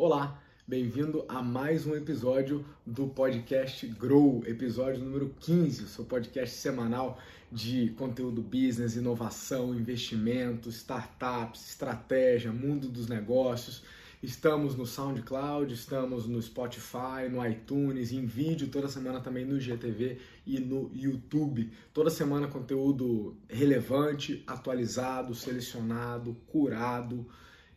[0.00, 6.54] Olá, bem-vindo a mais um episódio do podcast Grow, episódio número 15, o seu podcast
[6.54, 7.18] semanal
[7.50, 13.82] de conteúdo business, inovação, investimento, startups, estratégia, mundo dos negócios.
[14.22, 20.18] Estamos no SoundCloud, estamos no Spotify, no iTunes, em vídeo toda semana também no GTV
[20.46, 21.72] e no YouTube.
[21.92, 27.26] Toda semana conteúdo relevante, atualizado, selecionado, curado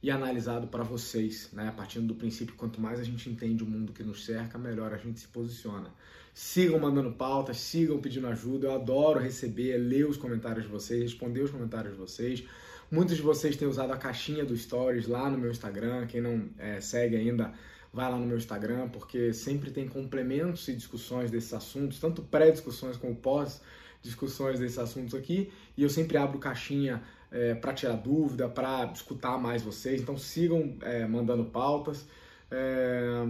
[0.03, 1.71] e analisado para vocês, né?
[1.75, 4.97] Partindo do princípio quanto mais a gente entende o mundo que nos cerca, melhor a
[4.97, 5.93] gente se posiciona.
[6.33, 8.67] Sigam mandando pautas, sigam pedindo ajuda.
[8.67, 12.43] Eu adoro receber, ler os comentários de vocês, responder os comentários de vocês.
[12.89, 16.07] Muitos de vocês têm usado a caixinha do Stories lá no meu Instagram.
[16.07, 17.53] Quem não é, segue ainda,
[17.93, 22.97] vai lá no meu Instagram, porque sempre tem complementos e discussões desses assuntos, tanto pré-discussões
[22.97, 25.51] como pós-discussões desses assuntos aqui.
[25.77, 30.01] E eu sempre abro caixinha é, para tirar dúvida, para escutar mais vocês.
[30.01, 32.05] Então sigam é, mandando pautas.
[32.51, 33.23] É,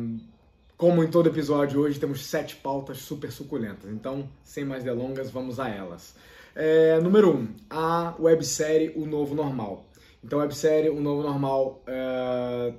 [0.81, 3.91] como em todo episódio hoje, temos sete pautas super suculentas.
[3.91, 6.15] Então, sem mais delongas, vamos a elas.
[6.55, 9.85] É, número 1, um, a websérie O Novo Normal.
[10.23, 11.83] Então, a websérie O Novo Normal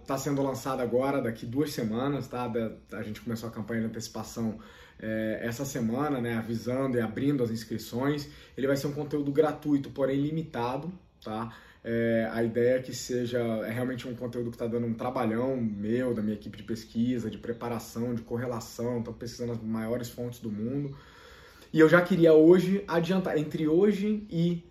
[0.00, 2.50] está é, sendo lançada agora, daqui duas semanas, tá?
[2.92, 4.58] A gente começou a campanha de antecipação
[4.98, 6.34] é, essa semana, né?
[6.34, 8.28] Avisando e abrindo as inscrições.
[8.56, 10.92] Ele vai ser um conteúdo gratuito, porém limitado,
[11.22, 11.54] tá?
[11.84, 15.56] É, a ideia é que seja é realmente um conteúdo que está dando um trabalhão
[15.56, 20.38] meu, da minha equipe de pesquisa, de preparação, de correlação, estou pesquisando as maiores fontes
[20.38, 20.96] do mundo.
[21.72, 24.62] E eu já queria hoje adiantar, entre hoje e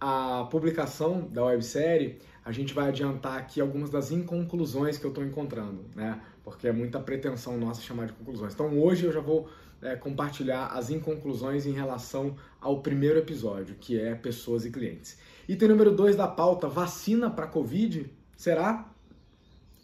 [0.00, 5.24] a publicação da websérie, a gente vai adiantar aqui algumas das inconclusões que eu estou
[5.24, 6.20] encontrando, né?
[6.44, 8.52] Porque é muita pretensão nossa chamar de conclusões.
[8.52, 9.48] Então hoje eu já vou
[9.80, 15.18] é, compartilhar as inconclusões em relação ao primeiro episódio, que é pessoas e clientes.
[15.46, 18.90] Item número 2 da pauta, vacina para Covid, será?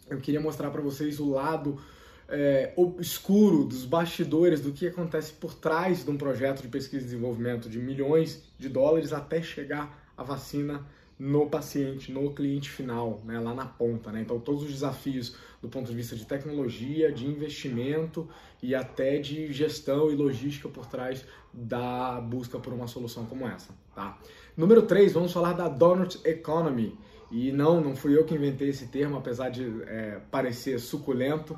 [0.09, 1.79] Eu queria mostrar para vocês o lado
[2.27, 7.05] é, obscuro dos bastidores do que acontece por trás de um projeto de pesquisa e
[7.05, 10.83] desenvolvimento de milhões de dólares até chegar a vacina
[11.21, 14.11] no paciente, no cliente final, né, lá na ponta.
[14.11, 14.21] Né?
[14.21, 18.27] Então, todos os desafios do ponto de vista de tecnologia, de investimento
[18.59, 21.23] e até de gestão e logística por trás
[21.53, 23.71] da busca por uma solução como essa.
[23.93, 24.17] Tá?
[24.57, 26.97] Número 3, vamos falar da Donut Economy.
[27.29, 31.55] E não, não fui eu que inventei esse termo, apesar de é, parecer suculento.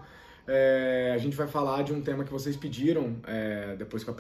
[0.47, 4.15] É, a gente vai falar de um tema que vocês pediram é, depois que eu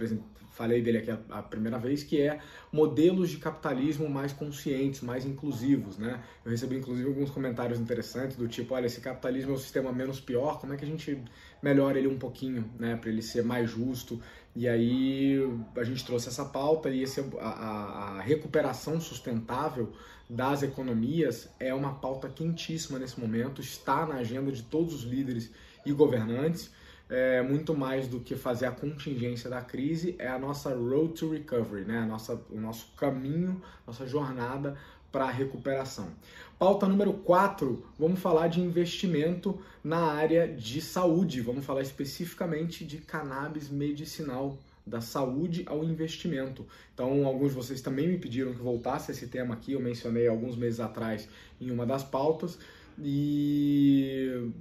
[0.53, 2.39] falei dele aqui a, a, primeira vez, que é
[2.71, 5.97] modelos de capitalismo mais conscientes, mais inclusivos.
[5.97, 6.23] Né?
[6.45, 10.21] Eu recebi inclusive alguns comentários interessantes do tipo, olha, esse capitalismo é o sistema menos
[10.21, 11.21] pior, como é que a gente
[11.61, 14.21] melhora ele um pouquinho, né, para ele ser mais justo?
[14.55, 15.39] E aí
[15.75, 19.91] a gente trouxe essa pauta e esse, a, a, a recuperação sustentável
[20.33, 25.51] das economias é uma pauta quentíssima nesse momento, está na agenda de todos os líderes
[25.85, 26.71] e governantes.
[27.09, 31.29] É, muito mais do que fazer a contingência da crise, é a nossa road to
[31.29, 31.99] recovery, né?
[31.99, 34.75] a nossa, o nosso caminho, nossa jornada
[35.11, 36.09] para a recuperação.
[36.57, 42.97] Pauta número 4, vamos falar de investimento na área de saúde, vamos falar especificamente de
[42.97, 46.65] cannabis medicinal, da saúde ao investimento.
[46.93, 50.55] Então, alguns de vocês também me pediram que voltasse esse tema aqui, eu mencionei alguns
[50.55, 51.27] meses atrás
[51.59, 52.59] em uma das pautas,
[53.01, 54.51] e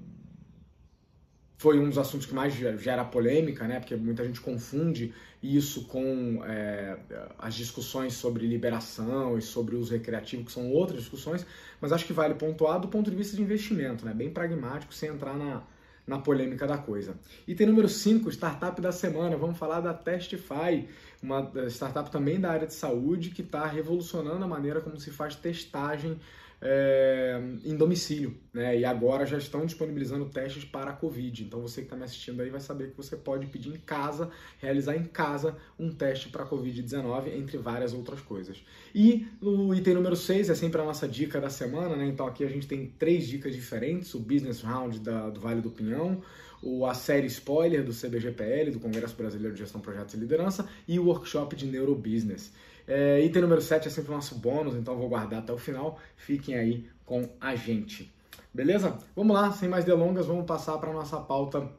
[1.59, 3.79] foi um dos assuntos que mais gera polêmica, né?
[3.79, 6.97] Porque muita gente confunde isso com é,
[7.39, 11.45] as discussões sobre liberação e sobre uso recreativo, que são outras discussões,
[11.81, 14.15] mas acho que vale pontuar do ponto de vista de investimento, né?
[14.15, 15.63] Bem pragmático, sem entrar na,
[16.07, 17.15] na polêmica da coisa.
[17.47, 19.37] Item número 5, startup da semana.
[19.37, 20.89] Vamos falar da Testify,
[21.23, 25.37] uma startup também da área de saúde que está revolucionando a maneira como se faz
[25.37, 26.19] testagem
[26.65, 28.79] é, em domicílio, né?
[28.79, 31.43] E agora já estão disponibilizando testes para a Covid.
[31.43, 34.31] Então você que está me assistindo aí vai saber que você pode pedir em casa,
[34.59, 38.65] realizar em casa um teste para a Covid-19, entre várias outras coisas.
[38.95, 42.07] E o item número 6 é sempre a nossa dica da semana, né?
[42.07, 45.71] Então aqui a gente tem três dicas diferentes: o Business Round da, do Vale do
[45.71, 46.23] Pinhão,
[46.63, 51.01] o, a série Spoiler do CBGPL, do Congresso Brasileiro de Gestão, Projetos e Liderança, e
[51.01, 52.53] o workshop de Neurobusiness.
[52.87, 55.99] É, item número 7 é sempre o nosso bônus, então vou guardar até o final.
[56.17, 58.13] Fiquem aí com a gente.
[58.53, 58.99] Beleza?
[59.17, 61.71] Vamos lá, sem mais delongas, vamos passar para a nossa pauta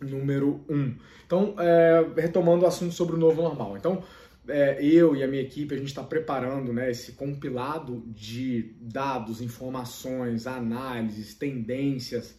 [0.00, 0.96] número 1.
[1.26, 3.76] Então, é, retomando o assunto sobre o novo normal.
[3.76, 4.02] Então,
[4.48, 9.40] é, eu e a minha equipe, a gente está preparando né, esse compilado de dados,
[9.40, 12.36] informações, análises, tendências,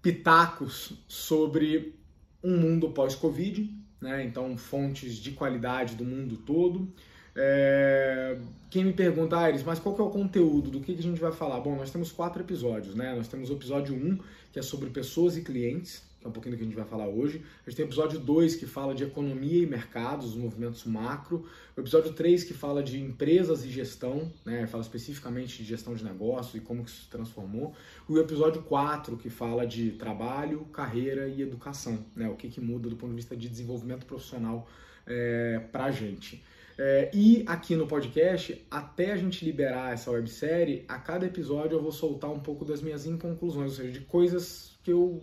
[0.00, 1.94] pitacos sobre
[2.42, 4.24] um mundo pós-Covid, né?
[4.24, 6.88] então fontes de qualidade do mundo todo,
[7.36, 8.38] É...
[8.70, 10.70] Quem me pergunta, Aires, mas qual que é o conteúdo?
[10.70, 11.60] Do que, que a gente vai falar?
[11.60, 13.14] Bom, nós temos quatro episódios, né?
[13.14, 14.18] Nós temos o episódio 1,
[14.52, 16.84] que é sobre pessoas e clientes, que é um pouquinho do que a gente vai
[16.84, 17.42] falar hoje.
[17.66, 21.46] A gente tem o episódio 2, que fala de economia e mercados, os movimentos macro.
[21.74, 24.66] O episódio 3, que fala de empresas e gestão, né?
[24.66, 27.74] Fala especificamente de gestão de negócios e como isso se transformou.
[28.08, 32.28] E o episódio 4, que fala de trabalho, carreira e educação, né?
[32.28, 34.68] O que, que muda do ponto de vista de desenvolvimento profissional
[35.06, 36.44] é, para a gente.
[36.82, 41.82] É, e aqui no podcast, até a gente liberar essa websérie, a cada episódio eu
[41.82, 45.20] vou soltar um pouco das minhas inconclusões, ou seja, de coisas que eu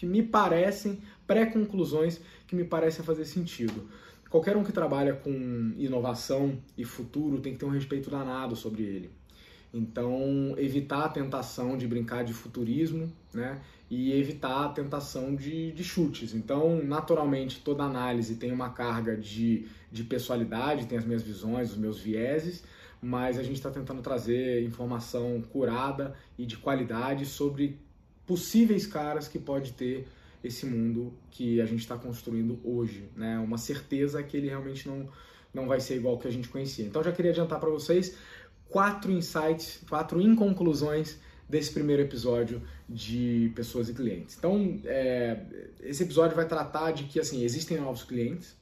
[0.00, 3.86] que me parecem pré-conclusões que me parecem fazer sentido.
[4.30, 8.82] Qualquer um que trabalha com inovação e futuro tem que ter um respeito danado sobre
[8.82, 9.10] ele.
[9.74, 13.60] Então, evitar a tentação de brincar de futurismo, né?
[13.90, 16.32] E evitar a tentação de, de chutes.
[16.32, 21.76] Então, naturalmente, toda análise tem uma carga de, de pessoalidade, tem as minhas visões, os
[21.76, 22.64] meus vieses,
[23.02, 27.78] mas a gente está tentando trazer informação curada e de qualidade sobre
[28.30, 30.06] possíveis caras que pode ter
[30.44, 33.36] esse mundo que a gente está construindo hoje, né?
[33.40, 35.08] Uma certeza que ele realmente não,
[35.52, 36.86] não vai ser igual que a gente conhecia.
[36.86, 38.16] Então já queria adiantar para vocês
[38.68, 41.18] quatro insights, quatro inconclusões
[41.48, 44.36] desse primeiro episódio de pessoas e clientes.
[44.38, 45.40] Então é,
[45.80, 48.54] esse episódio vai tratar de que assim existem novos clientes,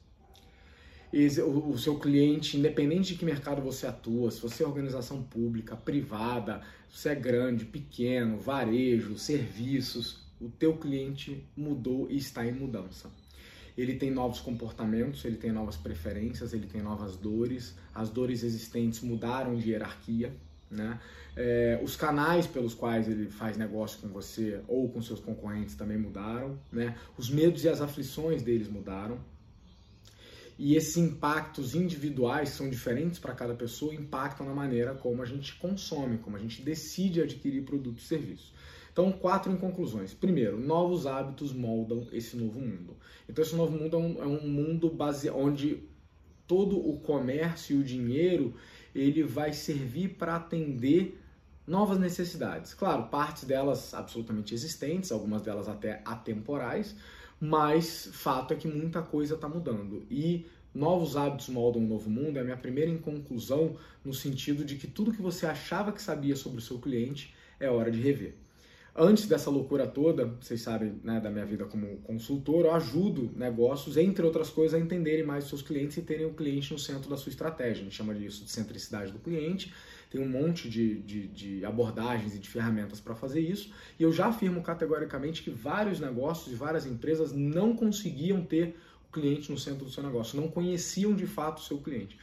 [1.45, 6.61] o seu cliente, independente de que mercado você atua, se você é organização pública, privada,
[6.91, 13.09] se é grande, pequeno, varejo, serviços, o teu cliente mudou e está em mudança.
[13.77, 19.01] Ele tem novos comportamentos, ele tem novas preferências, ele tem novas dores, as dores existentes
[19.01, 20.33] mudaram de hierarquia,
[20.69, 20.99] né?
[21.35, 25.97] É, os canais pelos quais ele faz negócio com você ou com seus concorrentes também
[25.97, 26.97] mudaram, né?
[27.17, 29.17] Os medos e as aflições deles mudaram,
[30.59, 35.55] e esses impactos individuais, são diferentes para cada pessoa, impactam na maneira como a gente
[35.55, 38.53] consome, como a gente decide adquirir produtos e serviços.
[38.91, 40.13] Então, quatro conclusões.
[40.13, 42.97] Primeiro, novos hábitos moldam esse novo mundo.
[43.29, 45.87] Então, esse novo mundo é um, é um mundo base, onde
[46.45, 48.53] todo o comércio e o dinheiro
[48.93, 51.21] ele vai servir para atender
[51.65, 52.73] novas necessidades.
[52.73, 56.97] Claro, partes delas absolutamente existentes, algumas delas até atemporais,
[57.39, 60.05] mas fato é que muita coisa está mudando.
[60.09, 64.75] E novos hábitos moldam um novo mundo é a minha primeira conclusão no sentido de
[64.75, 68.35] que tudo que você achava que sabia sobre o seu cliente é hora de rever.
[68.95, 73.95] Antes dessa loucura toda, vocês sabem né, da minha vida como consultor, eu ajudo negócios,
[73.95, 77.09] entre outras coisas, a entenderem mais os seus clientes e terem o cliente no centro
[77.09, 77.81] da sua estratégia.
[77.81, 79.73] A gente chama disso de centricidade do cliente
[80.09, 83.71] tem um monte de, de, de abordagens e de ferramentas para fazer isso.
[83.99, 88.75] E eu já afirmo categoricamente que vários negócios e várias empresas não conseguiam ter
[89.07, 92.17] o cliente no centro do seu negócio, não conheciam de fato o seu cliente.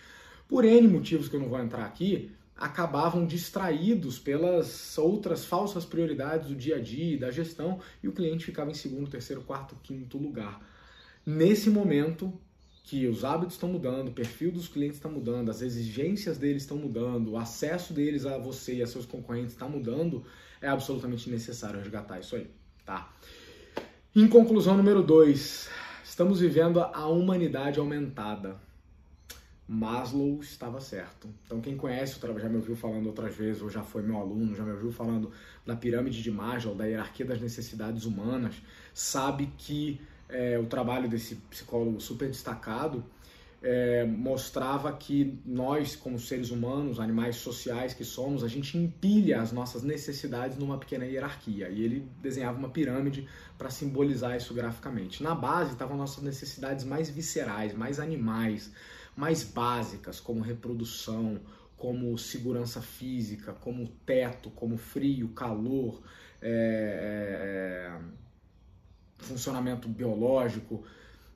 [0.49, 6.49] Por N motivos que eu não vou entrar aqui, acabavam distraídos pelas outras falsas prioridades
[6.49, 9.77] do dia a dia e da gestão e o cliente ficava em segundo, terceiro, quarto,
[9.83, 10.61] quinto lugar.
[11.25, 12.33] Nesse momento,
[12.87, 16.77] que os hábitos estão mudando, o perfil dos clientes está mudando, as exigências deles estão
[16.79, 20.25] mudando, o acesso deles a você e a seus concorrentes está mudando,
[20.63, 22.49] é absolutamente necessário resgatar isso aí,
[22.85, 23.13] tá?
[24.15, 25.69] Em conclusão número 2,
[26.05, 28.57] estamos vivendo a humanidade aumentada.
[29.67, 31.29] Maslow estava certo.
[31.45, 34.17] Então quem conhece o trabalho, já me ouviu falando outras vezes, ou já foi meu
[34.17, 35.33] aluno, já me ouviu falando
[35.67, 38.55] da pirâmide de Maslow, da hierarquia das necessidades humanas,
[38.95, 43.05] sabe que é, o trabalho desse psicólogo super destacado
[43.63, 49.51] é, mostrava que nós, como seres humanos, animais sociais que somos, a gente empilha as
[49.51, 51.69] nossas necessidades numa pequena hierarquia.
[51.69, 55.23] E ele desenhava uma pirâmide para simbolizar isso graficamente.
[55.23, 58.71] Na base estavam nossas necessidades mais viscerais, mais animais,
[59.17, 61.41] mais básicas, como reprodução,
[61.77, 66.03] como segurança física, como teto, como frio, calor.
[66.41, 67.86] É, é, é
[69.27, 70.83] funcionamento biológico.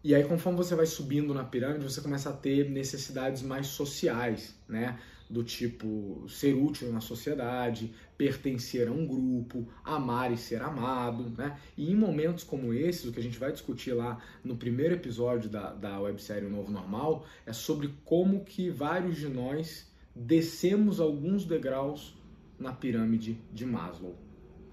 [0.03, 4.55] E aí, conforme você vai subindo na pirâmide, você começa a ter necessidades mais sociais,
[4.67, 4.99] né?
[5.29, 11.59] Do tipo ser útil na sociedade, pertencer a um grupo, amar e ser amado, né?
[11.77, 15.51] E em momentos como esses, o que a gente vai discutir lá no primeiro episódio
[15.51, 21.45] da, da websérie O Novo Normal é sobre como que vários de nós descemos alguns
[21.45, 22.17] degraus
[22.59, 24.30] na pirâmide de Maslow.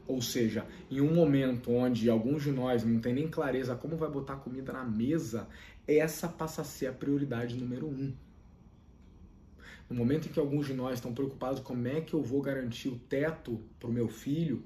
[0.07, 4.09] Ou seja, em um momento onde alguns de nós não tem nem clareza como vai
[4.09, 5.47] botar comida na mesa,
[5.87, 8.13] essa passa a ser a prioridade número um.
[9.89, 12.89] No momento em que alguns de nós estão preocupados como é que eu vou garantir
[12.89, 14.63] o teto para o meu filho,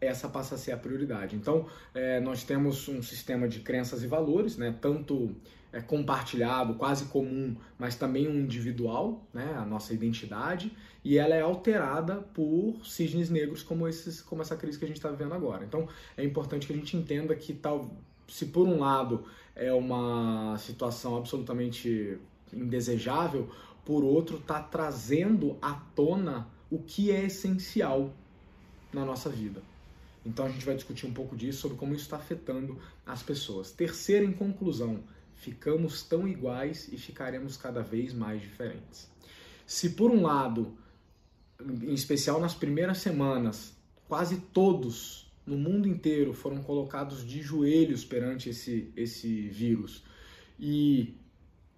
[0.00, 1.34] essa passa a ser a prioridade.
[1.34, 5.34] Então, é, nós temos um sistema de crenças e valores, né, tanto
[5.74, 10.72] é, compartilhado, quase comum, mas também um individual, né, a nossa identidade,
[11.04, 14.98] e ela é alterada por cisnes negros como, esses, como essa crise que a gente
[14.98, 15.64] está vivendo agora.
[15.64, 17.90] Então, é importante que a gente entenda que tal,
[18.28, 19.24] se por um lado
[19.56, 22.18] é uma situação absolutamente
[22.52, 23.50] indesejável,
[23.84, 28.14] por outro está trazendo à tona o que é essencial
[28.92, 29.60] na nossa vida.
[30.24, 33.72] Então a gente vai discutir um pouco disso, sobre como isso está afetando as pessoas.
[33.72, 35.00] Terceira em conclusão,
[35.36, 39.10] ficamos tão iguais e ficaremos cada vez mais diferentes.
[39.66, 40.76] Se por um lado,
[41.82, 43.74] em especial nas primeiras semanas,
[44.06, 50.02] quase todos no mundo inteiro foram colocados de joelhos perante esse, esse vírus
[50.58, 51.14] e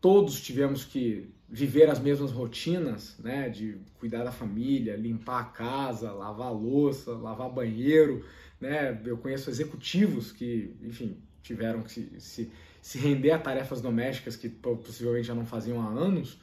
[0.01, 6.13] todos tivemos que viver as mesmas rotinas, né, de cuidar da família, limpar a casa,
[6.13, 8.25] lavar a louça, lavar banheiro,
[8.61, 9.01] né?
[9.05, 12.53] Eu conheço executivos que, enfim, tiveram que se, se,
[12.87, 16.41] se render a tarefas domésticas que possivelmente já não faziam há anos.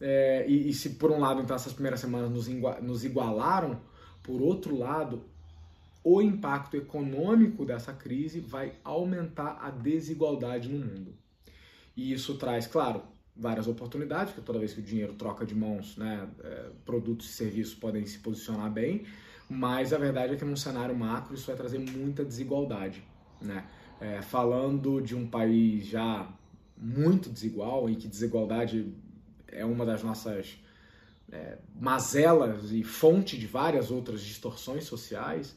[0.00, 2.48] É, e, e, se por um lado, então, essas primeiras semanas nos,
[2.82, 3.80] nos igualaram,
[4.20, 5.22] por outro lado,
[6.02, 11.14] o impacto econômico dessa crise vai aumentar a desigualdade no mundo.
[11.96, 13.04] E isso traz, claro,
[13.36, 17.32] várias oportunidades, porque toda vez que o dinheiro troca de mãos, né, é, produtos e
[17.34, 19.06] serviços podem se posicionar bem,
[19.48, 23.00] mas a verdade é que num cenário macro isso vai trazer muita desigualdade.
[23.40, 23.64] Né?
[24.04, 26.30] É, falando de um país já
[26.76, 28.92] muito desigual e que desigualdade
[29.48, 30.58] é uma das nossas
[31.32, 35.56] é, mazelas e fonte de várias outras distorções sociais,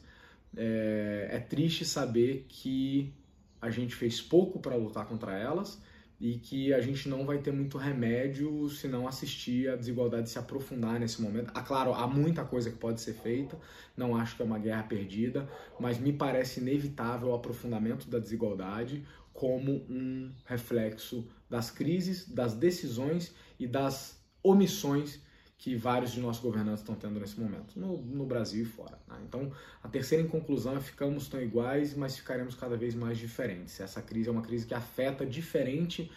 [0.56, 3.12] é, é triste saber que
[3.60, 5.78] a gente fez pouco para lutar contra elas
[6.20, 10.38] e que a gente não vai ter muito remédio se não assistir a desigualdade se
[10.38, 11.52] aprofundar nesse momento.
[11.54, 13.56] Ah, claro, há muita coisa que pode ser feita,
[13.96, 15.48] não acho que é uma guerra perdida,
[15.78, 23.32] mas me parece inevitável o aprofundamento da desigualdade como um reflexo das crises, das decisões
[23.58, 25.20] e das omissões
[25.58, 28.96] que vários de nossos governantes estão tendo nesse momento, no, no Brasil e fora.
[29.08, 29.18] Né?
[29.26, 33.80] Então, a terceira conclusão é ficamos tão iguais, mas ficaremos cada vez mais diferentes.
[33.80, 36.10] Essa crise é uma crise que afeta diferente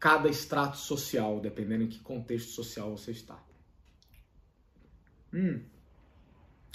[0.00, 3.38] cada extrato social, dependendo em que contexto social você está.
[5.34, 5.60] Hum.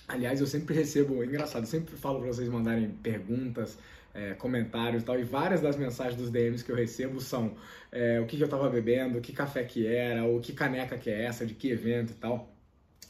[0.07, 3.77] Aliás, eu sempre recebo, é engraçado, eu sempre falo para vocês mandarem perguntas,
[4.17, 7.55] é, comentários e tal, e várias das mensagens dos DMs que eu recebo são
[7.91, 11.09] é, o que, que eu estava bebendo, que café que era, o que caneca que
[11.09, 12.51] é essa, de que evento e tal.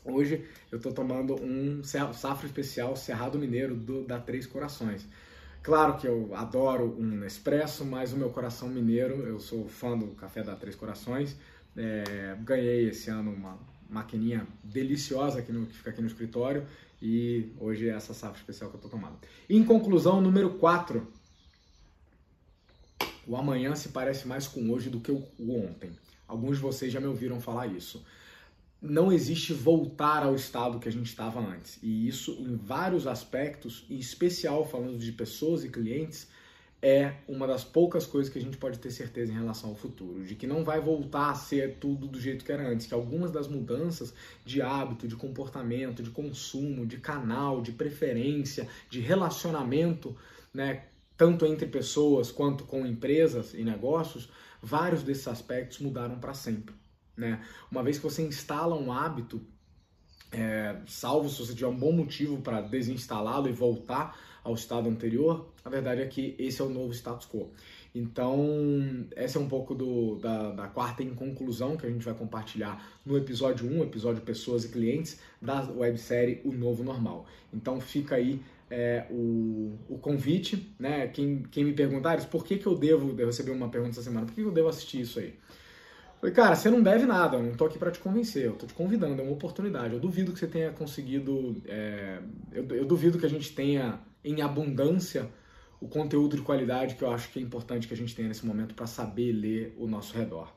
[0.03, 5.07] Hoje eu estou tomando um safra especial Cerrado Mineiro do, da Três Corações.
[5.63, 10.07] Claro que eu adoro um Nespresso, mas o meu coração mineiro, eu sou fã do
[10.07, 11.37] café da Três Corações.
[11.75, 13.57] É, ganhei esse ano uma
[13.89, 16.65] maquininha deliciosa aqui no, que fica aqui no escritório
[17.01, 19.17] e hoje é essa safra especial que eu estou tomando.
[19.49, 21.07] Em conclusão, número 4.
[23.27, 25.91] O amanhã se parece mais com hoje do que o ontem.
[26.27, 28.03] Alguns de vocês já me ouviram falar isso.
[28.81, 31.79] Não existe voltar ao estado que a gente estava antes.
[31.81, 36.27] E isso em vários aspectos, em especial falando de pessoas e clientes,
[36.81, 40.23] é uma das poucas coisas que a gente pode ter certeza em relação ao futuro,
[40.23, 43.31] de que não vai voltar a ser tudo do jeito que era antes, que algumas
[43.31, 44.13] das mudanças
[44.45, 50.15] de hábito, de comportamento, de consumo, de canal, de preferência, de relacionamento,
[50.53, 50.83] né,
[51.17, 54.29] tanto entre pessoas quanto com empresas e negócios,
[54.61, 56.75] vários desses aspectos mudaram para sempre.
[57.15, 57.43] Né?
[57.71, 59.41] Uma vez que você instala um hábito,
[60.31, 64.15] é, salvo se você tiver um bom motivo para desinstalá-lo e voltar
[64.47, 67.51] ao estado anterior, a verdade é que esse é o novo status quo.
[67.93, 72.81] Então, essa é um pouco do, da, da, quarta conclusão que a gente vai compartilhar
[73.05, 77.25] no episódio 1, episódio Pessoas e Clientes, da websérie O Novo Normal.
[77.53, 81.07] Então, fica aí é, o, o convite, né?
[81.07, 84.25] Quem, quem me perguntar, por que, que eu devo, eu recebi uma pergunta essa semana,
[84.25, 85.33] por que, que eu devo assistir isso aí?
[86.19, 88.65] Falei, cara, você não deve nada, eu não tô aqui para te convencer, eu tô
[88.65, 89.93] te convidando, é uma oportunidade.
[89.93, 92.19] Eu duvido que você tenha conseguido, é,
[92.51, 93.99] eu, eu duvido que a gente tenha
[94.29, 95.29] em abundância
[95.79, 98.45] o conteúdo de qualidade que eu acho que é importante que a gente tenha nesse
[98.45, 100.51] momento para saber ler o nosso redor.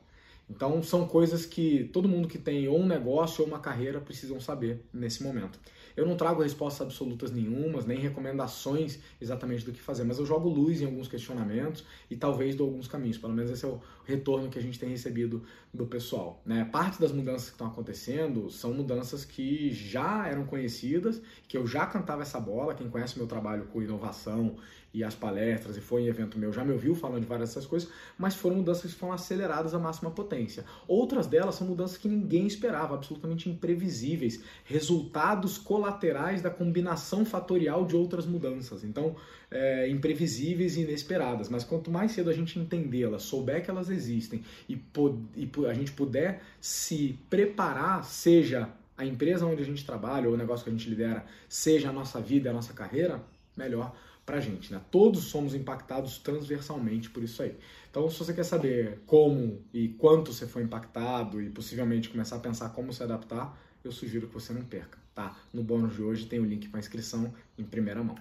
[0.49, 4.39] Então, são coisas que todo mundo que tem ou um negócio ou uma carreira precisam
[4.39, 5.59] saber nesse momento.
[5.95, 10.49] Eu não trago respostas absolutas nenhumas, nem recomendações exatamente do que fazer, mas eu jogo
[10.49, 13.17] luz em alguns questionamentos e talvez dou alguns caminhos.
[13.17, 15.43] Pelo menos esse é o retorno que a gente tem recebido
[15.73, 16.41] do pessoal.
[16.45, 16.65] Né?
[16.65, 21.85] Parte das mudanças que estão acontecendo são mudanças que já eram conhecidas, que eu já
[21.85, 22.73] cantava essa bola.
[22.73, 24.55] Quem conhece meu trabalho com inovação
[24.93, 27.65] e as palestras e foi em evento meu já me ouviu falando de várias dessas
[27.65, 30.65] coisas, mas foram mudanças que foram aceleradas à máxima potência.
[30.87, 37.95] Outras delas são mudanças que ninguém esperava, absolutamente imprevisíveis, resultados colaterais da combinação fatorial de
[37.95, 39.15] outras mudanças, então
[39.49, 41.49] é, imprevisíveis e inesperadas.
[41.49, 44.81] Mas quanto mais cedo a gente entendê-las, souber que elas existem e,
[45.35, 50.37] e a gente puder se preparar, seja a empresa onde a gente trabalha ou o
[50.37, 53.21] negócio que a gente lidera, seja a nossa vida, a nossa carreira,
[53.57, 53.95] melhor
[54.31, 54.71] para a gente.
[54.71, 54.79] Né?
[54.89, 57.53] Todos somos impactados transversalmente por isso aí.
[57.89, 62.39] Então, se você quer saber como e quanto você foi impactado e possivelmente começar a
[62.39, 64.97] pensar como se adaptar, eu sugiro que você não perca.
[65.13, 65.35] Tá?
[65.53, 68.15] No bônus de hoje tem o link para inscrição em primeira mão.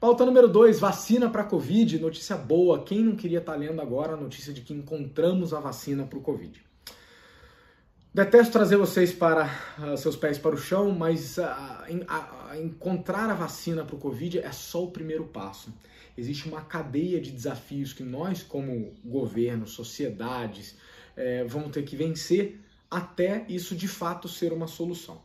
[0.00, 1.98] Pauta número 2, vacina para Covid.
[1.98, 2.82] Notícia boa.
[2.82, 6.18] Quem não queria estar tá lendo agora a notícia de que encontramos a vacina para
[6.18, 6.58] o Covid?
[8.14, 11.42] Detesto trazer vocês para uh, seus pés para o chão, mas uh,
[12.62, 15.74] encontrar a vacina para o Covid é só o primeiro passo.
[16.16, 20.76] Existe uma cadeia de desafios que nós, como governo, sociedades,
[21.16, 25.20] eh, vamos ter que vencer até isso de fato ser uma solução.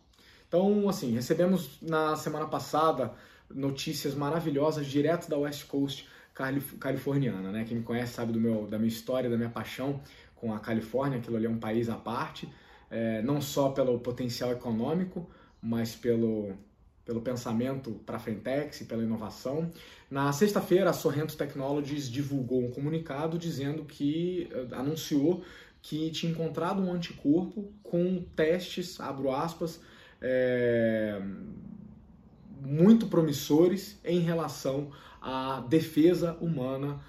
[0.48, 3.14] Então, assim, recebemos na semana passada
[3.54, 6.10] notícias maravilhosas direto da West Coast
[6.80, 7.66] californiana, né?
[7.66, 10.02] Quem me conhece sabe do meu, da minha história, da minha paixão
[10.36, 12.50] com a Califórnia, aquilo ali é um país à parte
[12.90, 15.30] é, não só pelo potencial econômico,
[15.62, 16.54] mas pelo,
[17.06, 19.72] pelo pensamento para a Frentex e pela inovação.
[20.10, 25.44] Na sexta-feira, a Sorrento Technologies divulgou um comunicado dizendo que eh, anunciou
[25.82, 29.80] que tinha encontrado um anticorpo com testes, abro aspas,
[30.22, 31.22] é,
[32.62, 34.92] muito promissores em relação
[35.22, 37.00] à defesa humana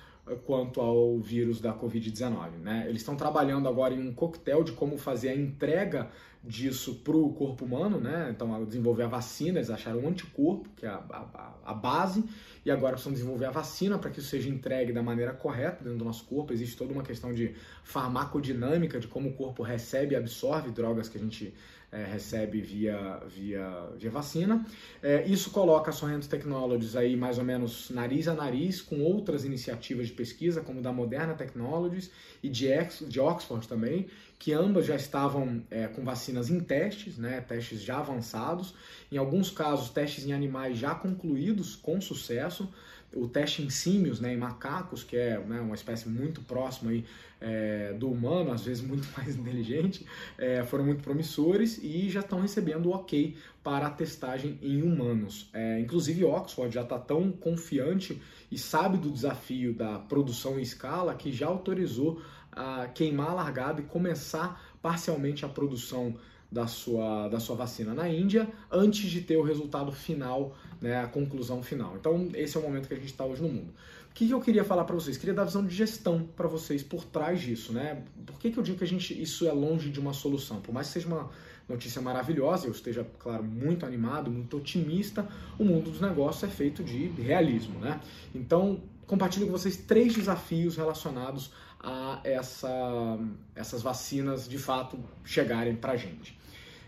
[0.45, 2.59] quanto ao vírus da Covid-19.
[2.63, 2.85] Né?
[2.89, 6.11] Eles estão trabalhando agora em um coquetel de como fazer a entrega
[6.43, 8.29] disso para o corpo humano, né?
[8.35, 12.25] Então, desenvolver a vacina, eles acharam um anticorpo, que é a, a, a base,
[12.65, 15.99] e agora precisam desenvolver a vacina para que isso seja entregue da maneira correta dentro
[15.99, 16.53] do nosso corpo.
[16.53, 21.19] Existe toda uma questão de farmacodinâmica, de como o corpo recebe e absorve drogas que
[21.19, 21.53] a gente
[21.93, 24.65] é, recebe via, via, via vacina.
[25.03, 29.45] É, isso coloca a Sorrento Technologies aí mais ou menos nariz a nariz com outras
[29.45, 32.11] iniciativas de pesquisa, como da Moderna Technologies
[32.43, 34.07] e de, Ex, de Oxford também,
[34.39, 38.75] que ambas já estavam é, com vacinas em testes, né, testes já avançados,
[39.11, 42.73] em alguns casos testes em animais já concluídos com sucesso,
[43.15, 47.05] o teste em símios, né, em macacos, que é né, uma espécie muito próxima aí,
[47.41, 50.07] é, do humano, às vezes muito mais inteligente,
[50.39, 55.49] é, foram muito promissores e já estão recebendo o ok para a testagem em humanos.
[55.53, 58.21] É, inclusive, Oxford já está tão confiante
[58.51, 63.81] e sabe do desafio da produção em escala que já autorizou a queimar a largada
[63.81, 66.17] e começar parcialmente a produção
[66.51, 71.07] da sua, da sua vacina na Índia antes de ter o resultado final, né, a
[71.07, 71.97] conclusão final.
[71.97, 73.73] Então, esse é o momento que a gente está hoje no mundo.
[74.11, 75.17] O que, que eu queria falar para vocês?
[75.17, 78.03] Queria dar visão de gestão para vocês por trás disso, né?
[78.27, 80.61] Por que, que eu digo que a gente, isso é longe de uma solução?
[80.61, 81.31] Por mais que seja uma
[81.69, 86.83] notícia maravilhosa, eu esteja, claro, muito animado, muito otimista, o mundo dos negócios é feito
[86.83, 88.01] de realismo, né?
[88.35, 93.19] Então, compartilho com vocês três desafios relacionados a essa,
[93.55, 96.40] essas vacinas de fato chegarem para a gente.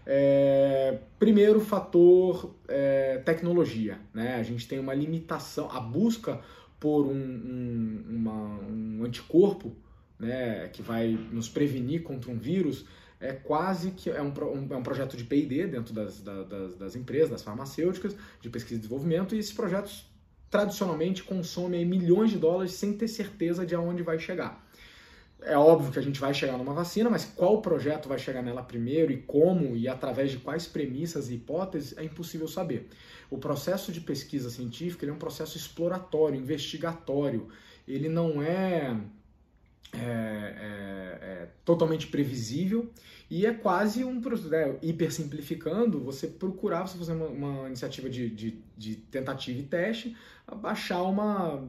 [0.05, 4.37] É, primeiro fator é, tecnologia, né?
[4.37, 6.41] A gente tem uma limitação, a busca
[6.81, 9.77] por um, um, uma, um anticorpo,
[10.19, 12.85] né, que vai nos prevenir contra um vírus,
[13.21, 16.97] é quase que é um, um, é um projeto de P&D dentro das, das, das,
[16.97, 20.11] empresas, das farmacêuticas, de pesquisa e desenvolvimento, e esses projetos
[20.51, 24.69] tradicionalmente consomem milhões de dólares sem ter certeza de aonde vai chegar.
[25.45, 28.63] É óbvio que a gente vai chegar numa vacina, mas qual projeto vai chegar nela
[28.63, 32.89] primeiro e como e através de quais premissas e hipóteses é impossível saber.
[33.31, 37.49] O processo de pesquisa científica é um processo exploratório, investigatório.
[37.89, 38.97] Ele não é,
[39.93, 42.91] é, é, é totalmente previsível
[43.31, 48.29] e é quase um né, hiper simplificando você procurar você fazer uma, uma iniciativa de,
[48.29, 50.17] de, de tentativa e teste,
[50.61, 51.67] baixar uma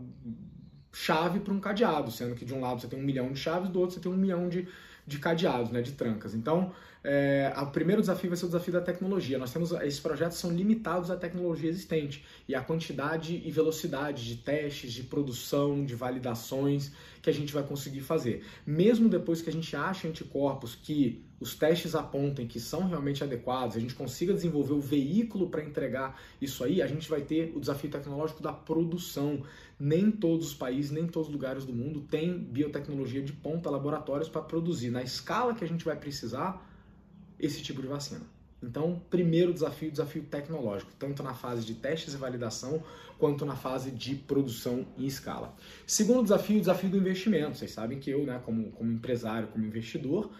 [0.93, 3.69] chave para um cadeado, sendo que de um lado você tem um milhão de chaves,
[3.69, 4.67] do outro você tem um milhão de,
[5.05, 6.35] de cadeados, né, de trancas.
[6.35, 6.71] Então,
[7.03, 9.37] é, o primeiro desafio vai ser o desafio da tecnologia.
[9.37, 14.37] Nós temos esses projetos são limitados à tecnologia existente e à quantidade e velocidade de
[14.37, 18.45] testes, de produção, de validações que a gente vai conseguir fazer.
[18.65, 23.75] Mesmo depois que a gente ache anticorpos que os testes apontem que são realmente adequados,
[23.75, 27.59] a gente consiga desenvolver o veículo para entregar isso aí, a gente vai ter o
[27.59, 29.43] desafio tecnológico da produção.
[29.85, 34.29] Nem todos os países, nem todos os lugares do mundo têm biotecnologia de ponta, laboratórios
[34.29, 36.65] para produzir na escala que a gente vai precisar
[37.37, 38.21] esse tipo de vacina.
[38.63, 42.81] Então, primeiro desafio, desafio tecnológico, tanto na fase de testes e validação,
[43.19, 45.53] quanto na fase de produção em escala.
[45.85, 47.57] Segundo desafio, desafio do investimento.
[47.57, 50.31] Vocês sabem que eu, né, como, como empresário, como investidor,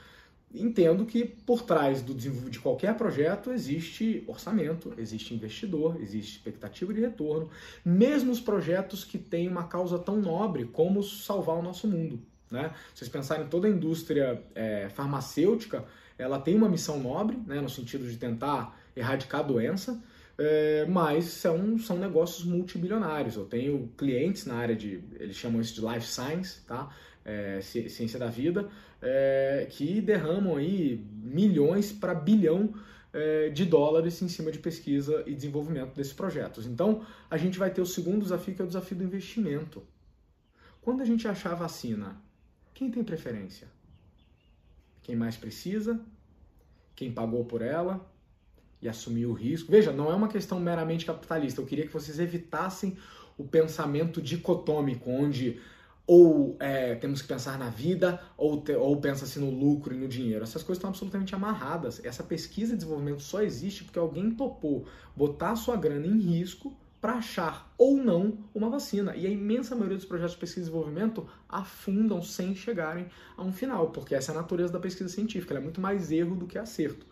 [0.53, 7.01] entendo que por trás do de qualquer projeto existe orçamento, existe investidor, existe expectativa de
[7.01, 7.49] retorno,
[7.83, 12.21] mesmo os projetos que têm uma causa tão nobre como salvar o nosso mundo.
[12.51, 12.71] Né?
[12.93, 15.85] Vocês pensarem toda a indústria é, farmacêutica,
[16.17, 19.99] ela tem uma missão nobre, né, no sentido de tentar erradicar a doença,
[20.37, 23.35] é, mas são, são negócios multibilionários.
[23.35, 26.89] Eu tenho clientes na área de, eles chamam isso de life science, tá?
[27.25, 28.69] É, ciência da vida,
[29.01, 32.73] é, que derramam aí milhões para bilhão
[33.13, 36.65] é, de dólares em cima de pesquisa e desenvolvimento desses projetos.
[36.65, 39.83] Então, a gente vai ter o segundo desafio, que é o desafio do investimento.
[40.81, 42.21] Quando a gente achar a vacina,
[42.73, 43.67] quem tem preferência?
[45.01, 45.99] Quem mais precisa?
[46.95, 48.09] Quem pagou por ela?
[48.81, 49.71] E assumiu o risco?
[49.71, 51.61] Veja, não é uma questão meramente capitalista.
[51.61, 52.97] Eu queria que vocês evitassem
[53.37, 55.59] o pensamento dicotômico, onde
[56.05, 60.07] ou é, temos que pensar na vida, ou, te, ou pensa-se no lucro e no
[60.07, 60.43] dinheiro.
[60.43, 62.03] Essas coisas estão absolutamente amarradas.
[62.03, 64.85] Essa pesquisa e desenvolvimento só existe porque alguém topou
[65.15, 69.15] botar sua grana em risco para achar ou não uma vacina.
[69.15, 73.51] E a imensa maioria dos projetos de pesquisa e desenvolvimento afundam sem chegarem a um
[73.51, 75.53] final, porque essa é a natureza da pesquisa científica.
[75.53, 77.05] Ela é muito mais erro do que acerto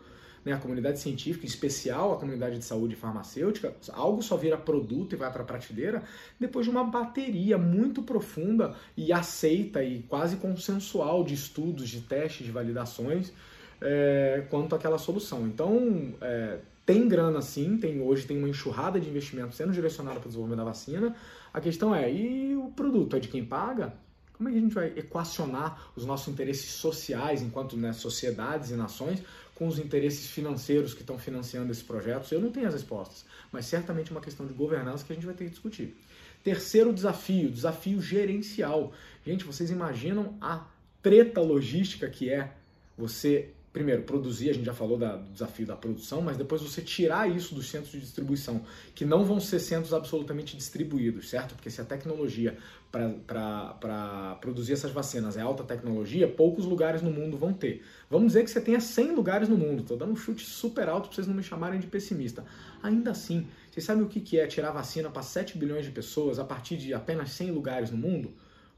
[0.44, 5.14] né, a comunidade científica, em especial a comunidade de saúde farmacêutica, algo só vira produto
[5.14, 6.02] e vai para a prateleira
[6.38, 12.44] depois de uma bateria muito profunda e aceita e quase consensual de estudos, de testes,
[12.44, 13.32] de validações
[13.80, 15.46] é, quanto àquela solução.
[15.46, 20.26] Então, é, tem grana sim, tem, hoje tem uma enxurrada de investimento sendo direcionada para
[20.26, 21.16] o desenvolvimento da vacina.
[21.52, 23.94] A questão é, e o produto é de quem paga?
[24.32, 28.74] Como é que a gente vai equacionar os nossos interesses sociais enquanto né, sociedades e
[28.74, 29.22] nações
[29.62, 32.32] com os interesses financeiros que estão financiando esses projetos?
[32.32, 35.24] Eu não tenho as respostas, mas certamente é uma questão de governança que a gente
[35.24, 35.96] vai ter que discutir.
[36.42, 38.92] Terceiro desafio, desafio gerencial.
[39.24, 40.66] Gente, vocês imaginam a
[41.00, 42.52] treta logística que é
[42.98, 46.82] você primeiro, produzir, a gente já falou da, do desafio da produção, mas depois você
[46.82, 48.62] tirar isso dos centros de distribuição,
[48.94, 51.54] que não vão ser centros absolutamente distribuídos, certo?
[51.54, 52.56] Porque se a tecnologia
[52.90, 57.82] para produzir essas vacinas é alta tecnologia, poucos lugares no mundo vão ter.
[58.10, 61.08] Vamos dizer que você tenha 100 lugares no mundo, estou dando um chute super alto
[61.08, 62.44] para vocês não me chamarem de pessimista.
[62.82, 66.44] Ainda assim, vocês sabem o que é tirar vacina para 7 bilhões de pessoas a
[66.44, 68.34] partir de apenas 100 lugares no mundo?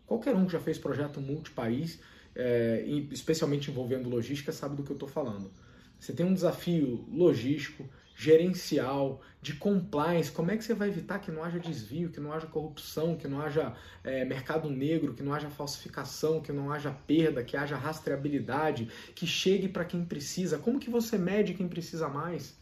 [0.07, 1.99] Qualquer um que já fez projeto multipaís
[2.35, 5.51] é, especialmente envolvendo logística, sabe do que eu estou falando.
[5.99, 10.31] Você tem um desafio logístico, gerencial, de compliance.
[10.31, 13.27] Como é que você vai evitar que não haja desvio, que não haja corrupção, que
[13.27, 17.77] não haja é, mercado negro, que não haja falsificação, que não haja perda, que haja
[17.77, 20.59] rastreabilidade, que chegue para quem precisa?
[20.59, 22.57] Como que você mede quem precisa mais?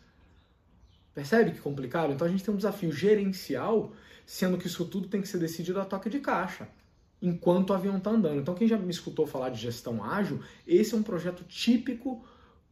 [1.15, 2.13] Percebe que complicado?
[2.13, 3.93] Então a gente tem um desafio gerencial,
[4.25, 6.69] sendo que isso tudo tem que ser decidido a toque de caixa
[7.23, 8.41] enquanto o avião está andando.
[8.41, 12.25] Então, quem já me escutou falar de gestão ágil, esse é um projeto típico,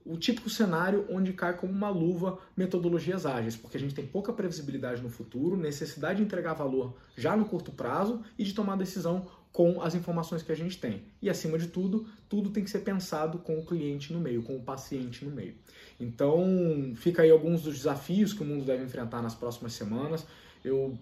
[0.04, 4.32] o típico cenário onde cai como uma luva metodologias ágeis, porque a gente tem pouca
[4.32, 9.26] previsibilidade no futuro, necessidade de entregar valor já no curto prazo e de tomar decisão
[9.52, 11.02] com as informações que a gente tem.
[11.20, 14.56] E acima de tudo, tudo tem que ser pensado com o cliente no meio, com
[14.56, 15.54] o paciente no meio.
[15.98, 20.24] Então, fica aí alguns dos desafios que o mundo deve enfrentar nas próximas semanas.
[20.64, 20.96] Eu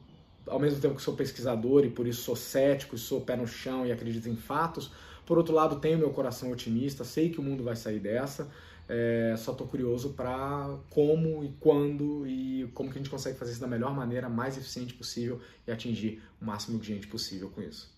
[0.50, 3.86] ao mesmo tempo que sou pesquisador e por isso sou cético, sou pé no chão
[3.86, 4.90] e acredito em fatos,
[5.26, 8.50] por outro lado tenho meu coração otimista, sei que o mundo vai sair dessa,
[8.88, 13.52] é, só estou curioso para como e quando e como que a gente consegue fazer
[13.52, 17.60] isso da melhor maneira, mais eficiente possível e atingir o máximo de gente possível com
[17.60, 17.94] isso.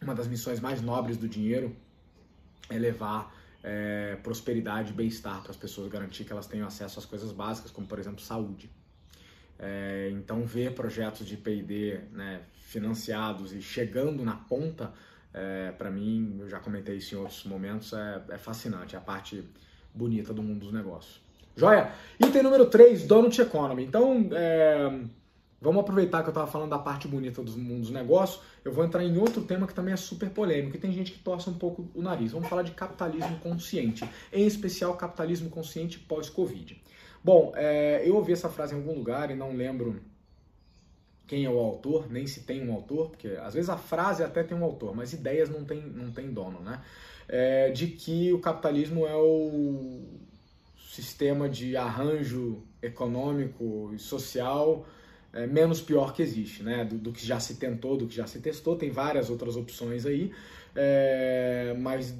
[0.00, 1.76] Uma das missões mais nobres do dinheiro
[2.70, 7.04] é levar é, prosperidade e bem-estar para as pessoas, garantir que elas tenham acesso às
[7.04, 8.70] coisas básicas, como por exemplo saúde.
[9.58, 14.92] É, então, ver projetos de PD né, financiados e chegando na ponta,
[15.34, 19.00] é, para mim, eu já comentei isso em outros momentos, é, é, fascinante, é a
[19.00, 19.44] parte
[19.92, 21.20] bonita do mundo dos negócios.
[21.56, 21.92] Joia?
[22.20, 23.84] Item número 3, Donut Economy.
[23.84, 25.00] Então, é,
[25.60, 28.84] vamos aproveitar que eu estava falando da parte bonita dos mundos dos negócios, eu vou
[28.84, 31.54] entrar em outro tema que também é super polêmico e tem gente que torce um
[31.54, 32.32] pouco o nariz.
[32.32, 36.80] Vamos falar de capitalismo consciente, em especial capitalismo consciente pós-Covid.
[37.22, 40.00] Bom, é, eu ouvi essa frase em algum lugar e não lembro
[41.26, 44.42] quem é o autor, nem se tem um autor, porque às vezes a frase até
[44.42, 46.80] tem um autor, mas ideias não tem, não tem dono, né?
[47.28, 50.00] É, de que o capitalismo é o
[50.78, 54.86] sistema de arranjo econômico e social
[55.32, 56.84] é, menos pior que existe, né?
[56.84, 60.06] Do, do, que já se tentou, do que já se testou, tem várias outras opções
[60.06, 60.32] aí,
[60.74, 62.14] é, mas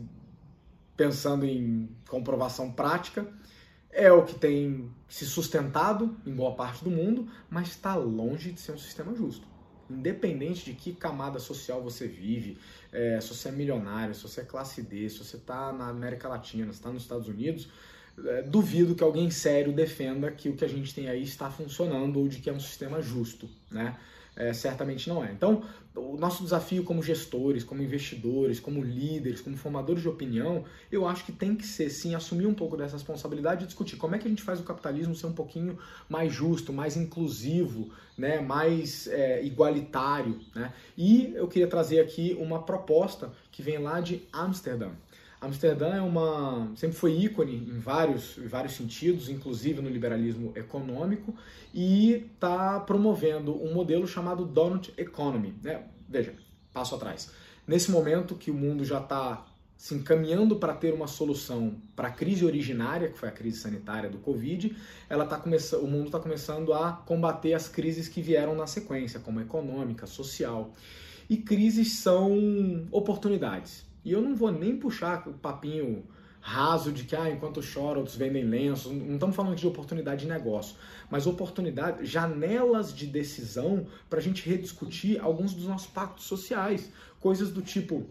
[0.97, 3.27] pensando em comprovação prática,
[3.90, 8.61] é o que tem se sustentado em boa parte do mundo, mas está longe de
[8.61, 9.46] ser um sistema justo.
[9.90, 12.59] independente de que camada social você vive,
[12.92, 16.29] é, se você é milionário, se você é classe D, se você está na América
[16.29, 17.70] Latina, se está nos Estados Unidos,
[18.27, 22.18] é, duvido que alguém sério defenda que o que a gente tem aí está funcionando
[22.18, 23.96] ou de que é um sistema justo, né?
[24.38, 25.33] É, certamente não é.
[25.33, 25.64] Então,
[25.96, 31.24] o nosso desafio como gestores, como investidores, como líderes, como formadores de opinião, eu acho
[31.24, 34.29] que tem que ser, sim, assumir um pouco dessa responsabilidade e discutir como é que
[34.29, 35.77] a gente faz o capitalismo ser um pouquinho
[36.09, 40.38] mais justo, mais inclusivo, né, mais é, igualitário.
[40.55, 40.72] Né?
[40.96, 44.90] E eu queria trazer aqui uma proposta que vem lá de Amsterdã.
[45.40, 51.35] Amsterdã é uma sempre foi ícone em vários, em vários sentidos, inclusive no liberalismo econômico,
[51.72, 55.55] e está promovendo um modelo chamado Donut Economy.
[55.62, 55.85] Né?
[56.09, 56.35] Veja,
[56.72, 57.31] passo atrás.
[57.66, 59.46] Nesse momento que o mundo já está
[59.77, 64.11] se encaminhando para ter uma solução para a crise originária, que foi a crise sanitária
[64.11, 64.77] do Covid,
[65.09, 69.20] ela tá começando, o mundo está começando a combater as crises que vieram na sequência,
[69.20, 70.72] como econômica, social.
[71.31, 73.88] E crises são oportunidades.
[74.05, 76.05] E eu não vou nem puxar o papinho
[76.41, 78.93] raso de que ah, enquanto chora outros vendem lenços.
[78.93, 80.77] Não estamos falando de oportunidade de negócio,
[81.11, 86.91] mas oportunidade, janelas de decisão para a gente rediscutir alguns dos nossos pactos sociais.
[87.21, 88.07] Coisas do tipo,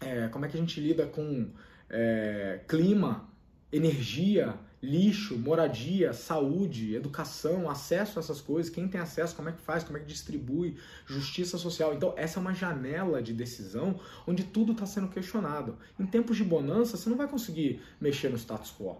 [0.00, 1.50] é, como é que a gente lida com
[1.88, 3.28] é, clima,
[3.72, 9.60] energia, lixo, moradia, saúde, educação, acesso a essas coisas, quem tem acesso, como é que
[9.60, 11.94] faz, como é que distribui, justiça social.
[11.94, 15.76] Então, essa é uma janela de decisão onde tudo está sendo questionado.
[15.98, 18.96] Em tempos de bonança, você não vai conseguir mexer no status quo.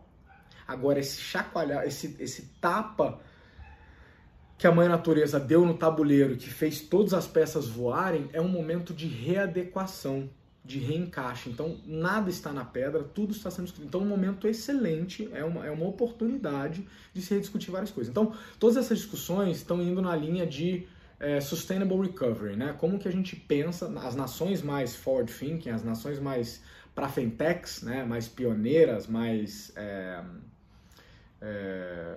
[0.68, 3.20] Agora, esse chacoalhar, esse, esse tapa
[4.58, 8.48] que a mãe natureza deu no tabuleiro, que fez todas as peças voarem, é um
[8.48, 10.28] momento de readequação
[10.70, 11.50] de reencaixe.
[11.50, 13.88] Então, nada está na pedra, tudo está sendo escrito.
[13.88, 18.08] Então, um momento excelente, é uma, é uma oportunidade de se rediscutir várias coisas.
[18.08, 20.86] Então, todas essas discussões estão indo na linha de
[21.18, 22.72] é, sustainable recovery, né?
[22.78, 26.62] Como que a gente pensa, as nações mais forward thinking, as nações mais
[26.94, 28.04] para fintechs, né?
[28.04, 30.22] Mais pioneiras, mais é,
[31.42, 32.16] é,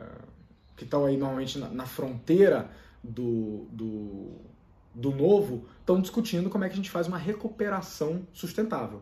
[0.77, 2.69] que estão aí normalmente na, na fronteira
[3.03, 4.52] do, do
[4.93, 9.01] do novo estão discutindo como é que a gente faz uma recuperação sustentável.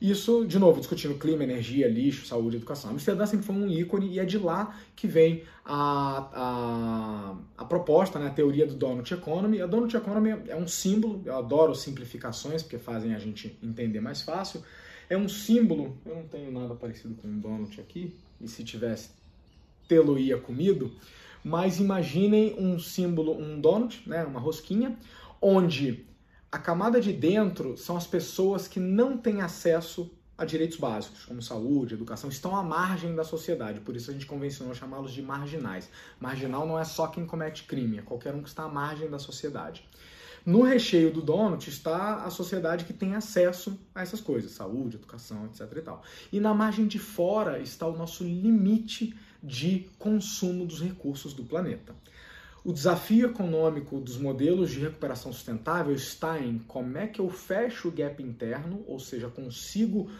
[0.00, 2.92] Isso, de novo, discutindo clima, energia, lixo, saúde, educação.
[2.92, 8.16] Amsterdã sempre foi um ícone e é de lá que vem a, a, a proposta,
[8.18, 9.60] né, a teoria do Donut Economy.
[9.60, 14.22] A Donut Economy é um símbolo, eu adoro simplificações porque fazem a gente entender mais
[14.22, 14.62] fácil.
[15.10, 19.08] É um símbolo, eu não tenho nada parecido com um donut aqui, e se tivesse,
[19.88, 20.92] tê-lo ia comido,
[21.42, 24.98] mas imaginem um símbolo, um donut, né, uma rosquinha,
[25.40, 26.06] onde
[26.50, 31.42] a camada de dentro são as pessoas que não têm acesso a direitos básicos, como
[31.42, 35.90] saúde, educação, estão à margem da sociedade, por isso a gente convencionou chamá-los de marginais.
[36.20, 39.18] Marginal não é só quem comete crime, é qualquer um que está à margem da
[39.18, 39.84] sociedade.
[40.46, 45.44] No recheio do donut está a sociedade que tem acesso a essas coisas, saúde, educação,
[45.46, 45.60] etc.
[45.76, 46.02] E, tal.
[46.32, 51.94] e na margem de fora está o nosso limite de consumo dos recursos do planeta.
[52.64, 57.88] O desafio econômico dos modelos de recuperação sustentável está em como é que eu fecho
[57.88, 60.10] o gap interno, ou seja, consigo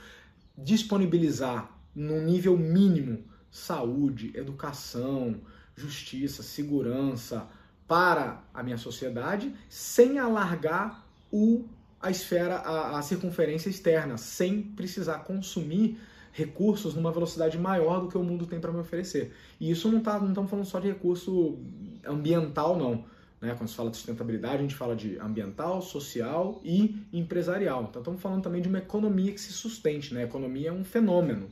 [0.57, 5.41] disponibilizar num nível mínimo saúde, educação,
[5.77, 7.47] justiça, segurança
[7.87, 11.65] para a minha sociedade, sem alargar o,
[12.01, 15.99] a esfera, a, a circunferência externa, sem precisar consumir
[16.39, 19.35] recursos numa velocidade maior do que o mundo tem para me oferecer.
[19.61, 21.59] E isso não tá, não estamos falando só de recurso
[22.07, 23.05] ambiental, não.
[23.41, 23.55] Né?
[23.57, 27.87] Quando se fala de sustentabilidade, a gente fala de ambiental, social e empresarial.
[27.91, 30.15] Então estamos falando também de uma economia que se sustente.
[30.15, 30.23] Né?
[30.23, 31.49] A economia é um fenômeno.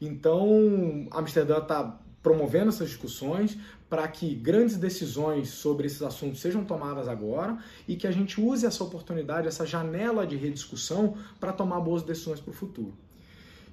[0.00, 7.06] Então, Amsterdã está promovendo essas discussões para que grandes decisões sobre esses assuntos sejam tomadas
[7.06, 12.02] agora e que a gente use essa oportunidade, essa janela de rediscussão para tomar boas
[12.02, 12.94] decisões para o futuro.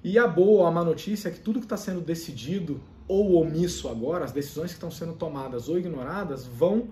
[0.02, 3.88] E a boa, a má notícia é que tudo que está sendo decidido ou omisso
[3.88, 6.88] agora, as decisões que estão sendo tomadas ou ignoradas, vão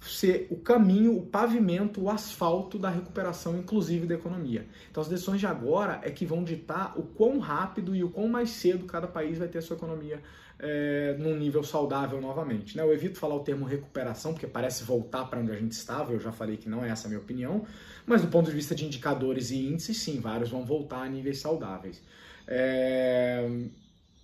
[0.00, 4.66] ser o caminho, o pavimento, o asfalto da recuperação, inclusive da economia.
[4.90, 8.28] Então, as decisões de agora é que vão ditar o quão rápido e o quão
[8.28, 10.22] mais cedo cada país vai ter a sua economia
[10.58, 12.76] é, num nível saudável novamente.
[12.76, 12.82] Né?
[12.82, 16.20] Eu evito falar o termo recuperação, porque parece voltar para onde a gente estava, eu
[16.20, 17.64] já falei que não é essa a minha opinião,
[18.06, 21.38] mas do ponto de vista de indicadores e índices, sim, vários vão voltar a níveis
[21.40, 22.02] saudáveis.
[22.48, 23.46] É...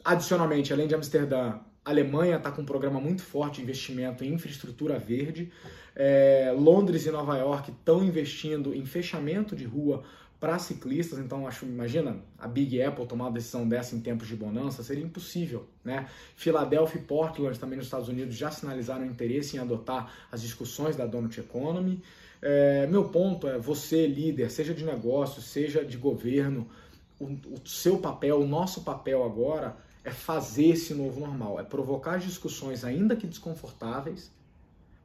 [0.04, 4.32] Adicionalmente, além de Amsterdã, a Alemanha está com um programa muito forte de investimento em
[4.32, 5.52] infraestrutura verde.
[5.94, 6.52] É...
[6.56, 10.02] Londres e Nova York estão investindo em fechamento de rua
[10.44, 14.37] para ciclistas, então acho, imagina a Big Apple tomar uma decisão dessa em tempos de
[14.37, 16.06] bonança, seria impossível, né?
[16.37, 21.06] Philadelphia e Portland também nos Estados Unidos já sinalizaram interesse em adotar as discussões da
[21.06, 22.02] Donut Economy.
[22.42, 26.68] É, meu ponto é, você líder, seja de negócio, seja de governo,
[27.18, 32.18] o, o seu papel, o nosso papel agora é fazer esse novo normal, é provocar
[32.18, 34.31] discussões ainda que desconfortáveis,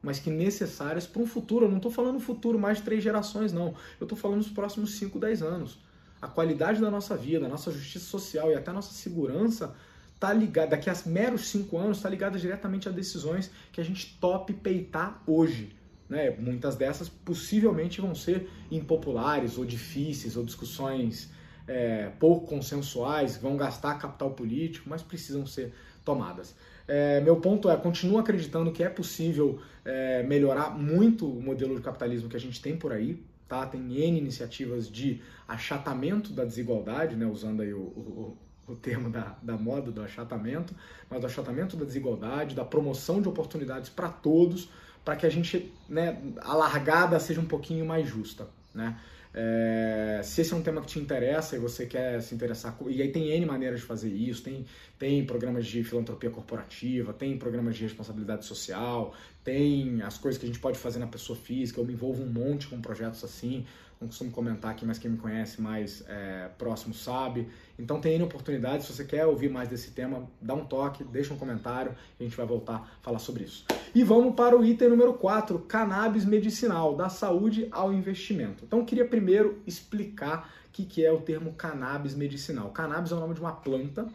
[0.02, 1.66] mas que necessárias para um futuro.
[1.66, 3.74] Eu não estou falando futuro mais de três gerações, não.
[3.98, 5.78] Eu estou falando dos próximos 5, 10 anos.
[6.20, 9.74] A qualidade da nossa vida, a nossa justiça social e até a nossa segurança
[10.14, 14.18] está ligada, daqui a meros 5 anos, está ligada diretamente a decisões que a gente
[14.20, 15.74] tope peitar hoje.
[16.08, 16.30] Né?
[16.30, 21.30] Muitas dessas possivelmente vão ser impopulares ou difíceis ou discussões
[21.66, 25.72] é, pouco consensuais, vão gastar capital político, mas precisam ser
[26.04, 26.54] tomadas.
[26.86, 31.82] É, meu ponto é, continuo acreditando que é possível é, melhorar muito o modelo de
[31.82, 33.64] capitalismo que a gente tem por aí, tá?
[33.66, 37.26] Tem N iniciativas de achatamento da desigualdade, né?
[37.26, 40.74] Usando aí o, o, o termo da, da moda do achatamento,
[41.08, 44.68] mas do achatamento da desigualdade, da promoção de oportunidades para todos,
[45.04, 48.98] para que a gente, né, a largada seja um pouquinho mais justa, né?
[49.32, 53.00] É, se esse é um tema que te interessa e você quer se interessar, e
[53.00, 54.66] aí tem N maneiras de fazer isso, tem,
[54.98, 59.14] tem programas de filantropia corporativa, tem programas de responsabilidade social,
[59.44, 62.26] tem as coisas que a gente pode fazer na pessoa física, eu me envolvo um
[62.26, 63.64] monte com projetos assim,
[64.00, 67.48] não costumo comentar aqui, mas quem me conhece mais é, próximo sabe.
[67.78, 71.34] Então tem N oportunidades, se você quer ouvir mais desse tema, dá um toque, deixa
[71.34, 73.66] um comentário a gente vai voltar a falar sobre isso.
[73.94, 78.64] E vamos para o item número 4, cannabis medicinal, da saúde ao investimento.
[78.64, 82.70] Então queria primeiro explicar o que, que é o termo cannabis medicinal.
[82.70, 84.08] Cannabis é o nome de uma planta,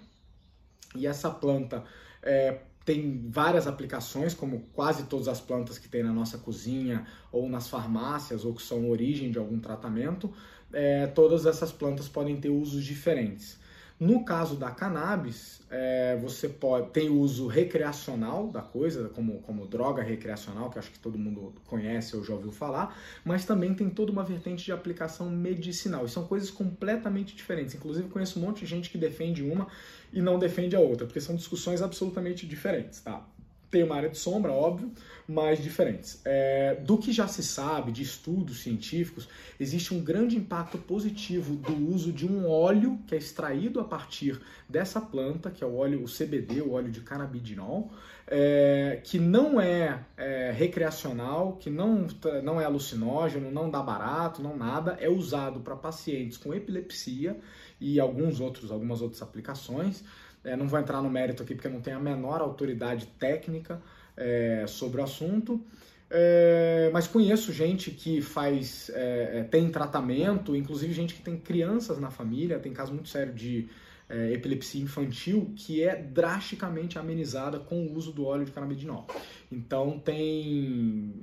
[0.96, 1.84] e essa planta
[2.24, 7.50] é, tem várias aplicações, como quase todas as plantas que tem na nossa cozinha ou
[7.50, 10.32] nas farmácias ou que são origem de algum tratamento,
[10.72, 13.58] é, todas essas plantas podem ter usos diferentes.
[13.98, 20.04] No caso da cannabis, é, você pode tem uso recreacional da coisa, como, como droga
[20.04, 24.12] recreacional, que acho que todo mundo conhece ou já ouviu falar, mas também tem toda
[24.12, 26.06] uma vertente de aplicação medicinal.
[26.06, 27.74] E são coisas completamente diferentes.
[27.74, 29.68] Inclusive, conheço um monte de gente que defende uma
[30.12, 33.26] e não defende a outra, porque são discussões absolutamente diferentes, tá?
[33.70, 34.92] Tem uma área de sombra, óbvio,
[35.28, 36.22] mas diferentes.
[36.24, 39.28] É, do que já se sabe de estudos científicos,
[39.60, 44.40] existe um grande impacto positivo do uso de um óleo que é extraído a partir
[44.68, 47.92] dessa planta, que é o óleo o CBD, o óleo de canabidinol,
[48.28, 52.08] é, que não é, é, recreacional, que não,
[52.44, 57.40] não é alucinógeno, não dá barato, não nada, é usado para pacientes com epilepsia
[57.80, 60.04] e alguns outros, algumas outras aplicações.
[60.46, 63.82] É, não vou entrar no mérito aqui porque não tenho a menor autoridade técnica
[64.16, 65.62] é, sobre o assunto.
[66.10, 72.00] É, mas conheço gente que faz, é, é, tem tratamento, inclusive gente que tem crianças
[72.00, 73.68] na família, tem caso muito sério de
[74.08, 79.08] é, epilepsia infantil, que é drasticamente amenizada com o uso do óleo de canabidinol.
[79.52, 81.22] Então tem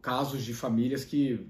[0.00, 1.46] casos de famílias que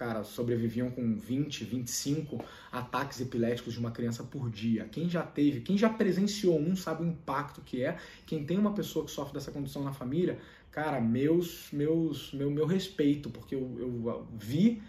[0.00, 4.88] cara, sobreviviam com 20, 25 ataques epiléticos de uma criança por dia.
[4.90, 7.98] Quem já teve, quem já presenciou um sabe o impacto que é.
[8.24, 10.38] Quem tem uma pessoa que sofre dessa condição na família,
[10.70, 14.82] cara, meus, meus, meu, meu respeito, porque eu, eu vi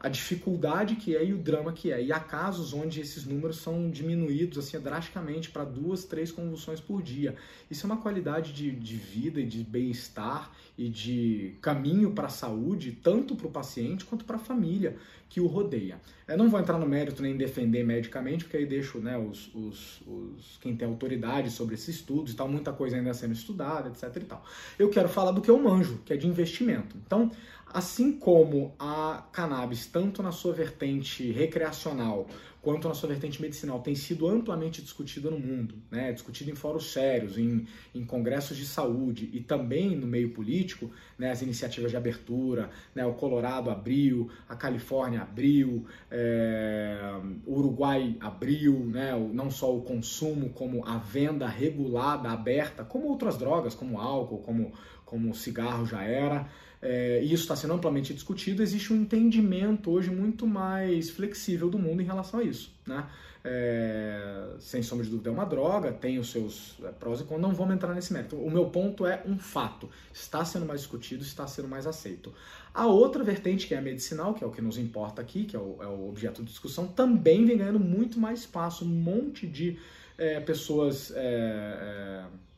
[0.00, 2.02] a dificuldade que é e o drama que é.
[2.02, 7.02] E há casos onde esses números são diminuídos assim drasticamente para duas, três convulsões por
[7.02, 7.36] dia.
[7.70, 12.30] Isso é uma qualidade de, de vida e de bem-estar e de caminho para a
[12.30, 14.96] saúde, tanto para o paciente quanto para a família
[15.28, 16.00] que o rodeia.
[16.26, 20.00] Eu não vou entrar no mérito nem defender medicamente, porque aí deixo né, os, os,
[20.06, 24.16] os, quem tem autoridade sobre esses estudos e tal, muita coisa ainda sendo estudada, etc.
[24.16, 24.44] E tal.
[24.76, 26.96] Eu quero falar do que eu manjo, que é de investimento.
[27.06, 27.30] Então,
[27.72, 32.26] Assim como a cannabis, tanto na sua vertente recreacional
[32.62, 36.12] quanto na sua vertente medicinal, tem sido amplamente discutida no mundo, né?
[36.12, 41.30] discutida em fóruns sérios, em, em congressos de saúde e também no meio político, né?
[41.30, 43.04] as iniciativas de abertura, né?
[43.06, 46.98] o Colorado abriu, a Califórnia abriu, é...
[47.46, 49.12] o Uruguai abriu, né?
[49.32, 54.72] não só o consumo, como a venda regulada, aberta, como outras drogas, como álcool, como,
[55.06, 56.46] como cigarro já era
[56.82, 61.78] é, e isso está sendo amplamente discutido, existe um entendimento hoje muito mais flexível do
[61.78, 62.72] mundo em relação a isso.
[62.86, 63.06] Né?
[63.44, 67.42] É, sem sombra de dúvida, é uma droga, tem os seus é, prós e contras,
[67.42, 68.36] não vamos entrar nesse mérito.
[68.36, 72.32] O meu ponto é um fato: está sendo mais discutido, está sendo mais aceito.
[72.72, 75.56] A outra vertente, que é a medicinal, que é o que nos importa aqui, que
[75.56, 78.84] é o, é o objeto de discussão, também vem ganhando muito mais espaço.
[78.84, 79.78] Um monte de
[80.16, 81.10] é, pessoas.
[81.14, 82.50] É, é,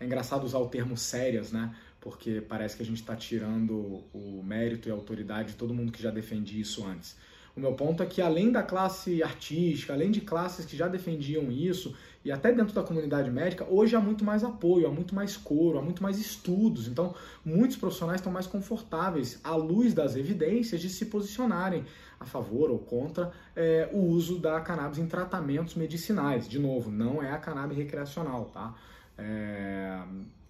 [0.00, 1.74] é engraçado usar o termo sérias, né?
[2.00, 5.92] Porque parece que a gente está tirando o mérito e a autoridade de todo mundo
[5.92, 7.16] que já defendia isso antes.
[7.54, 11.50] O meu ponto é que além da classe artística, além de classes que já defendiam
[11.50, 11.94] isso,
[12.24, 15.78] e até dentro da comunidade médica, hoje há muito mais apoio, há muito mais coro,
[15.78, 16.86] há muito mais estudos.
[16.86, 21.84] Então, muitos profissionais estão mais confortáveis, à luz das evidências, de se posicionarem
[22.20, 26.48] a favor ou contra é, o uso da cannabis em tratamentos medicinais.
[26.48, 28.74] De novo, não é a cannabis recreacional, tá?
[29.18, 29.98] É...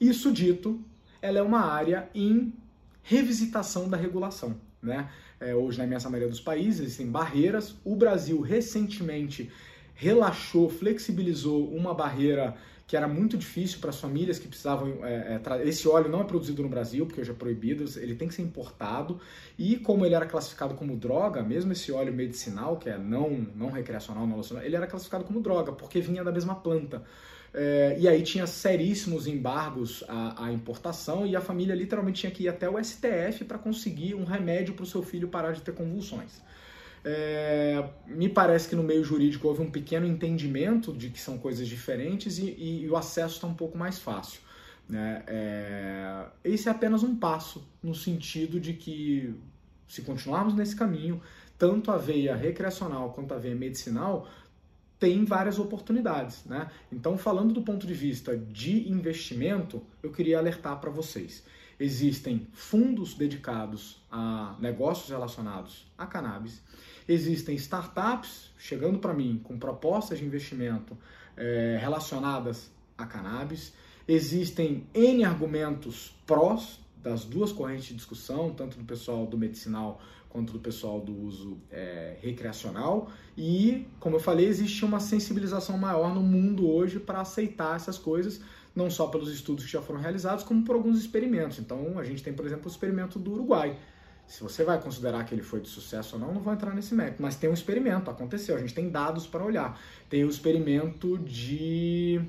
[0.01, 0.81] Isso dito,
[1.23, 2.53] ela é uma área em
[3.03, 5.09] revisitação da regulação, né?
[5.39, 7.75] É, hoje, na imensa maioria dos países, existem barreiras.
[7.83, 9.51] O Brasil, recentemente,
[9.95, 12.57] relaxou, flexibilizou uma barreira
[12.87, 14.99] que era muito difícil para as famílias que precisavam.
[15.05, 18.27] É, é, esse óleo não é produzido no Brasil, porque hoje é proibido, ele tem
[18.27, 19.21] que ser importado.
[19.57, 23.71] E como ele era classificado como droga, mesmo esse óleo medicinal, que é não, não
[23.71, 27.05] recreacional, não alucinógeno, ele era classificado como droga, porque vinha da mesma planta.
[27.53, 32.45] É, e aí tinha seríssimos embargos à, à, importação e a família literalmente tinha que
[32.45, 35.75] ir até o STF para conseguir um remédio para o seu filho parar de ter
[35.75, 36.41] convulsões.
[37.05, 41.67] É, me parece que no meio jurídico houve um pequeno entendimento de que são coisas
[41.67, 44.41] diferentes e, e, e o acesso está um pouco mais fácil.
[44.89, 45.23] Né?
[45.27, 49.35] É, esse é apenas um passo no sentido de que,
[49.89, 51.21] se continuarmos nesse caminho,
[51.59, 54.29] tanto a veia recreacional quanto a veia medicinal
[55.01, 56.45] tem várias oportunidades.
[56.45, 56.71] Né?
[56.93, 61.43] Então, falando do ponto de vista de investimento, eu queria alertar para vocês.
[61.81, 66.63] Existem fundos dedicados a negócios relacionados a cannabis
[67.11, 70.97] Existem startups chegando para mim com propostas de investimento
[71.37, 73.73] é, relacionadas a cannabis.
[74.07, 80.53] Existem N argumentos prós das duas correntes de discussão, tanto do pessoal do medicinal quanto
[80.53, 83.11] do pessoal do uso é, recreacional.
[83.37, 88.41] E, como eu falei, existe uma sensibilização maior no mundo hoje para aceitar essas coisas,
[88.75, 91.59] não só pelos estudos que já foram realizados, como por alguns experimentos.
[91.59, 93.77] Então, a gente tem, por exemplo, o experimento do Uruguai,
[94.31, 96.95] se você vai considerar que ele foi de sucesso ou não, não vou entrar nesse
[96.95, 97.21] mérito.
[97.21, 99.77] Mas tem um experimento, aconteceu, a gente tem dados para olhar.
[100.09, 102.21] Tem o experimento de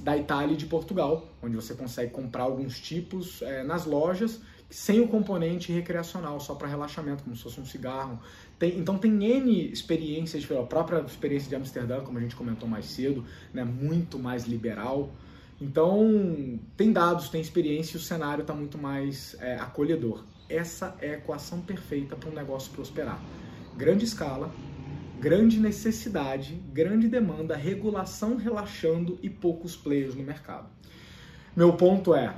[0.00, 5.00] da Itália e de Portugal, onde você consegue comprar alguns tipos é, nas lojas sem
[5.00, 8.20] o componente recreacional, só para relaxamento, como se fosse um cigarro.
[8.56, 12.86] Tem, então tem N experiências, a própria experiência de Amsterdã, como a gente comentou mais
[12.86, 15.10] cedo, né, muito mais liberal.
[15.60, 20.24] Então tem dados, tem experiência e o cenário está muito mais é, acolhedor.
[20.48, 23.20] Essa é a equação perfeita para um negócio prosperar.
[23.76, 24.50] Grande escala,
[25.20, 30.66] grande necessidade, grande demanda, regulação relaxando e poucos players no mercado.
[31.54, 32.34] Meu ponto é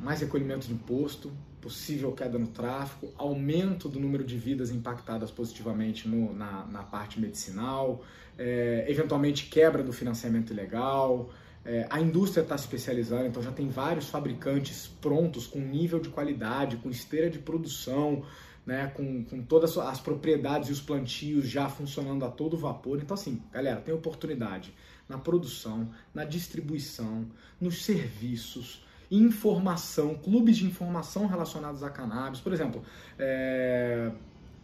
[0.00, 6.08] mais recolhimento de imposto, possível queda no tráfego, aumento do número de vidas impactadas positivamente
[6.08, 8.02] no, na, na, parte medicinal,
[8.38, 11.28] é, eventualmente quebra do financiamento ilegal,
[11.66, 16.08] é, a indústria está se especializando, então já tem vários fabricantes prontos com nível de
[16.08, 18.22] qualidade, com esteira de produção,
[18.66, 22.98] né, com, com todas as propriedades e os plantios já funcionando a todo vapor.
[23.00, 24.74] Então, assim, galera, tem oportunidade
[25.08, 27.26] na produção, na distribuição,
[27.60, 32.40] nos serviços, informação, clubes de informação relacionados a cannabis.
[32.40, 32.82] Por exemplo,
[33.16, 34.10] é,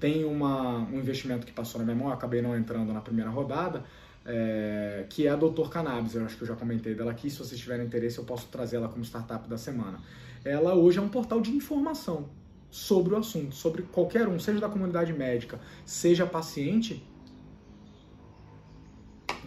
[0.01, 3.31] tem uma, um investimento que passou na minha mão, eu acabei não entrando na primeira
[3.31, 3.85] rodada,
[4.27, 7.39] é, que é a Doutor Cannabis, eu acho que eu já comentei dela aqui, se
[7.39, 10.01] vocês tiverem interesse eu posso trazer ela como startup da semana.
[10.45, 12.29] Ela hoje é um portal de informação
[12.73, 17.07] sobre o assunto, sobre qualquer um, seja da comunidade médica, seja paciente,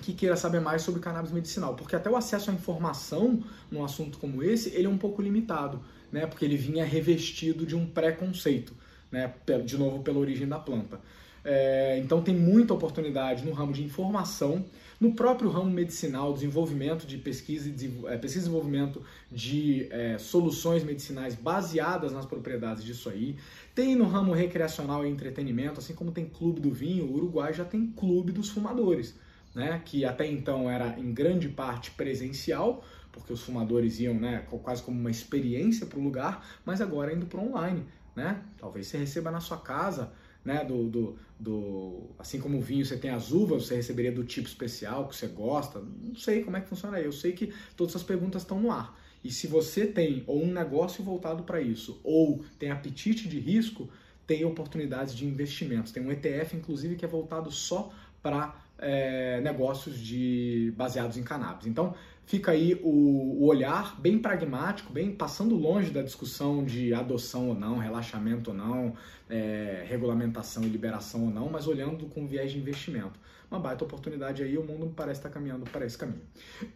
[0.03, 4.19] que queira saber mais sobre cannabis medicinal, porque até o acesso à informação num assunto
[4.19, 6.27] como esse, ele é um pouco limitado, né?
[6.27, 8.75] Porque ele vinha revestido de um preconceito,
[9.11, 9.33] né?
[9.65, 11.01] De novo pela origem da planta.
[11.43, 14.63] É, então tem muita oportunidade no ramo de informação,
[14.99, 17.73] no próprio ramo medicinal, desenvolvimento de pesquisa e
[18.07, 23.35] é, pesquisa e desenvolvimento de é, soluções medicinais baseadas nas propriedades disso aí.
[23.73, 27.65] Tem no ramo recreacional e entretenimento, assim como tem clube do vinho, o Uruguai já
[27.65, 29.15] tem clube dos fumadores,
[29.53, 29.81] né?
[29.83, 34.99] Que até então era em grande parte presencial, porque os fumadores iam, né, quase como
[34.99, 37.83] uma experiência para o lugar, mas agora indo para online,
[38.15, 38.41] né?
[38.57, 40.11] Talvez você receba na sua casa
[40.45, 44.23] né, do, do, do, assim como o vinho você tem as uvas, você receberia do
[44.23, 47.51] tipo especial que você gosta, não sei como é que funciona aí, eu sei que
[47.75, 48.97] todas essas perguntas estão no ar.
[49.23, 53.89] E se você tem ou um negócio voltado para isso, ou tem apetite de risco,
[54.27, 55.91] tem oportunidades de investimentos.
[55.91, 57.91] Tem um ETF, inclusive, que é voltado só
[58.21, 61.65] para é, negócios de baseados em cannabis.
[61.65, 67.49] Então, fica aí o, o, olhar bem pragmático, bem passando longe da discussão de adoção
[67.49, 68.93] ou não, relaxamento ou não,
[69.29, 73.19] é, regulamentação e liberação ou não, mas olhando com viés de investimento.
[73.49, 76.21] Uma baita oportunidade aí, o mundo parece estar caminhando para esse caminho.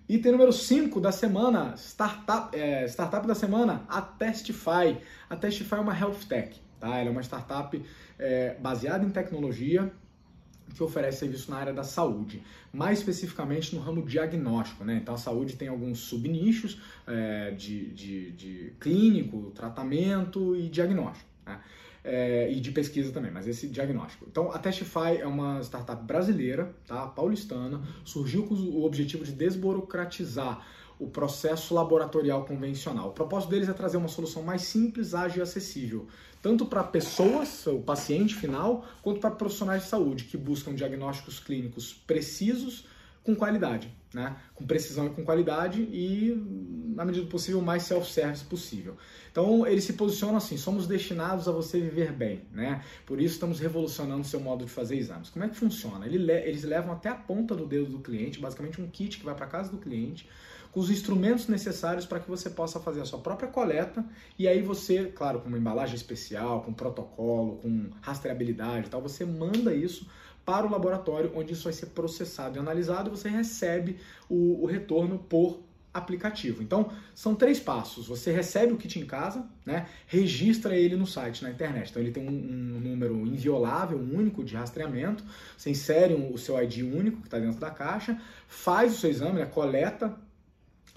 [0.07, 4.97] Item número 5 da semana, startup, é, startup da semana, a Testify.
[5.27, 6.97] A Testify é uma health tech, tá?
[6.97, 7.81] Ela é uma startup
[8.19, 9.91] é, baseada em tecnologia,
[10.73, 12.41] que oferece serviço na área da saúde,
[12.71, 14.83] mais especificamente no ramo diagnóstico.
[14.83, 14.99] Né?
[15.01, 21.29] Então, a saúde tem alguns subnichos é, de, de, de, clínico, tratamento e diagnóstico.
[21.45, 21.59] Né?
[22.01, 24.25] É, e de pesquisa também, mas esse diagnóstico.
[24.29, 27.05] Então, a Testify é uma startup brasileira, tá?
[27.07, 30.65] paulistana, surgiu com o objetivo de desburocratizar
[30.99, 33.09] o processo laboratorial convencional.
[33.09, 36.07] O propósito deles é trazer uma solução mais simples, ágil e acessível
[36.41, 41.93] tanto para pessoas, o paciente final, quanto para profissionais de saúde que buscam diagnósticos clínicos
[41.93, 42.85] precisos
[43.21, 44.37] com qualidade, né?
[44.55, 46.33] com precisão e com qualidade e,
[46.95, 48.95] na medida do possível, mais self-service possível.
[49.29, 52.81] Então, eles se posicionam assim: somos destinados a você viver bem, né?
[53.05, 55.29] Por isso, estamos revolucionando seu modo de fazer exames.
[55.29, 56.07] Como é que funciona?
[56.07, 59.45] Eles levam até a ponta do dedo do cliente, basicamente um kit que vai para
[59.45, 60.27] casa do cliente
[60.71, 64.05] com os instrumentos necessários para que você possa fazer a sua própria coleta
[64.37, 69.25] e aí você, claro, com uma embalagem especial, com protocolo, com rastreabilidade e tal, você
[69.25, 70.07] manda isso
[70.45, 73.97] para o laboratório onde isso vai ser processado e analisado e você recebe
[74.27, 75.59] o, o retorno por
[75.93, 76.61] aplicativo.
[76.61, 78.07] Então, são três passos.
[78.07, 79.87] Você recebe o kit em casa, né?
[80.05, 81.89] registra ele no site, na internet.
[81.89, 85.23] Então, ele tem um, um número inviolável, único de rastreamento.
[85.57, 89.39] Você insere o seu ID único que está dentro da caixa, faz o seu exame,
[89.39, 89.45] né?
[89.45, 90.15] coleta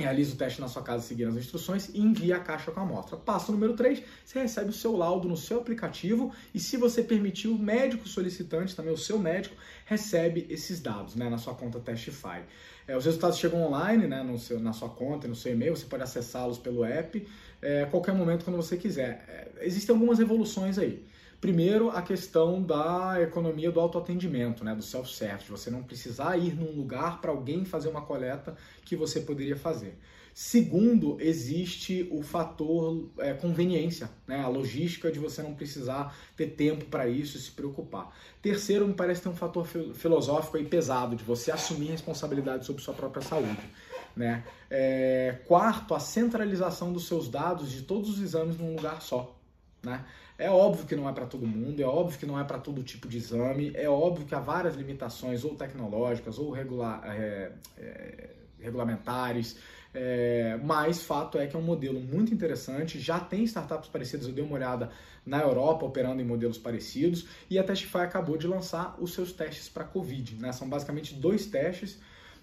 [0.03, 2.83] realiza o teste na sua casa seguindo as instruções e envia a caixa com a
[2.83, 3.17] amostra.
[3.17, 7.49] Passo número 3, você recebe o seu laudo no seu aplicativo e se você permitir,
[7.49, 12.43] o médico solicitante, também o seu médico, recebe esses dados né, na sua conta Testify.
[12.87, 15.87] É, os resultados chegam online né, no seu, na sua conta, no seu e-mail, você
[15.87, 17.27] pode acessá-los pelo app
[17.61, 19.25] é, a qualquer momento quando você quiser.
[19.29, 21.05] É, existem algumas evoluções aí.
[21.43, 26.71] Primeiro, a questão da economia do autoatendimento, né, do self-service, você não precisar ir num
[26.71, 29.99] lugar para alguém fazer uma coleta que você poderia fazer.
[30.33, 36.85] Segundo, existe o fator é, conveniência, né, a logística de você não precisar ter tempo
[36.85, 38.17] para isso e se preocupar.
[38.41, 42.95] Terceiro, me parece ter um fator filosófico aí pesado, de você assumir responsabilidade sobre sua
[42.95, 43.69] própria saúde.
[44.15, 44.45] Né?
[44.71, 49.37] É, quarto, a centralização dos seus dados de todos os exames num lugar só.
[49.83, 50.05] Né?
[50.43, 52.83] É óbvio que não é para todo mundo, é óbvio que não é para todo
[52.83, 59.57] tipo de exame, é óbvio que há várias limitações, ou tecnológicas, ou é, é, regulamentares,
[59.95, 64.33] é, mas fato é que é um modelo muito interessante, já tem startups parecidas, eu
[64.33, 64.91] dei uma olhada
[65.25, 69.69] na Europa operando em modelos parecidos, e a Testify acabou de lançar os seus testes
[69.69, 70.35] para Covid.
[70.41, 70.51] Né?
[70.51, 72.01] São basicamente dois testes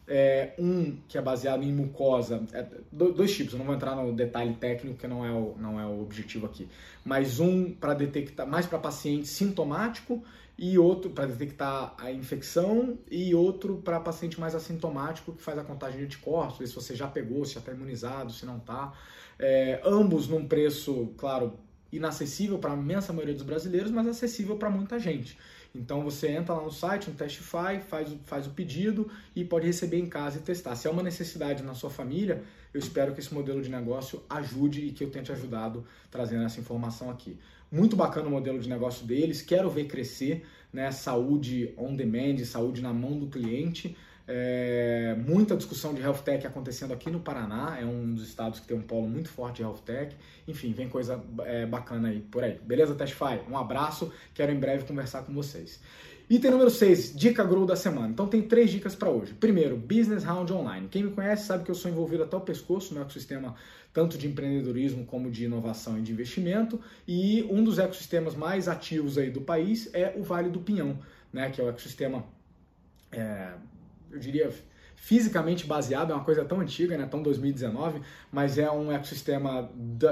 [0.10, 4.12] é, um que é baseado em mucosa, é, dois tipos, eu não vou entrar no
[4.12, 6.68] detalhe técnico, que não é o, não é o objetivo aqui,
[7.06, 10.24] mas um para detectar, mais para paciente sintomático
[10.58, 15.64] e outro para detectar a infecção e outro para paciente mais assintomático que faz a
[15.64, 18.92] contagem de anticorpos, ver se você já pegou, se já está imunizado, se não está.
[19.38, 21.54] É, ambos num preço, claro,
[21.92, 25.38] inacessível para a imensa maioria dos brasileiros, mas acessível para muita gente.
[25.74, 30.00] Então você entra lá no site, no Testify, faz, faz o pedido e pode receber
[30.00, 30.76] em casa e testar.
[30.76, 32.44] Se é uma necessidade na sua família,
[32.74, 36.44] eu espero que esse modelo de negócio ajude e que eu tenha te ajudado trazendo
[36.44, 37.38] essa informação aqui.
[37.72, 40.44] Muito bacana o modelo de negócio deles, quero ver crescer,
[40.74, 40.92] né?
[40.92, 43.96] Saúde on demand, saúde na mão do cliente.
[44.32, 48.68] É, muita discussão de health tech acontecendo aqui no Paraná, é um dos estados que
[48.68, 50.16] tem um polo muito forte de health tech.
[50.48, 52.60] Enfim, vem coisa é, bacana aí por aí.
[52.64, 53.42] Beleza, Testify?
[53.50, 55.80] Um abraço, quero em breve conversar com vocês.
[56.30, 58.10] Item número 6, dica grow da semana.
[58.10, 59.34] Então tem três dicas para hoje.
[59.34, 60.88] Primeiro, Business Round Online.
[60.88, 63.56] Quem me conhece sabe que eu sou envolvido até o pescoço no ecossistema
[63.92, 66.80] tanto de empreendedorismo como de inovação e de investimento.
[67.08, 71.00] E um dos ecossistemas mais ativos aí do país é o Vale do Pinhão,
[71.34, 72.24] né, que é o ecossistema
[73.12, 73.54] é,
[74.12, 74.52] eu diria,
[74.96, 78.02] fisicamente baseado, é uma coisa tão antiga, né, tão 2019,
[78.32, 79.70] mas é um ecossistema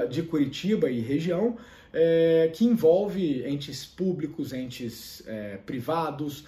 [0.08, 1.56] de Curitiba e região
[1.92, 6.44] é, que envolve entes públicos, entes é, privados,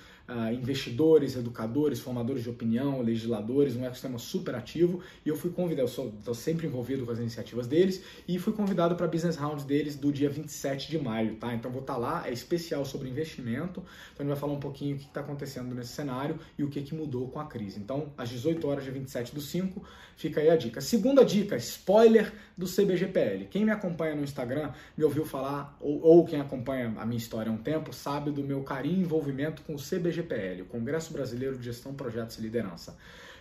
[0.53, 5.01] investidores, educadores, formadores de opinião, legisladores, um ecossistema super ativo.
[5.27, 8.95] E eu fui convidado, eu estou sempre envolvido com as iniciativas deles e fui convidado
[8.95, 11.53] para a Business Round deles do dia 27 de maio, tá?
[11.53, 13.83] Então vou estar tá lá, é especial sobre investimento.
[14.13, 16.69] Então a gente vai falar um pouquinho o que está acontecendo nesse cenário e o
[16.69, 17.81] que, que mudou com a crise.
[17.81, 19.83] Então, às 18 horas, dia 27 do 5,
[20.17, 20.81] fica aí a dica.
[20.81, 23.47] Segunda dica, spoiler do CBGPL.
[23.51, 27.51] Quem me acompanha no Instagram me ouviu falar, ou, ou quem acompanha a minha história
[27.51, 31.13] há um tempo, sabe do meu carinho e envolvimento com o CBGPL CBGPL, o Congresso
[31.13, 32.97] Brasileiro de Gestão, Projetos e Liderança.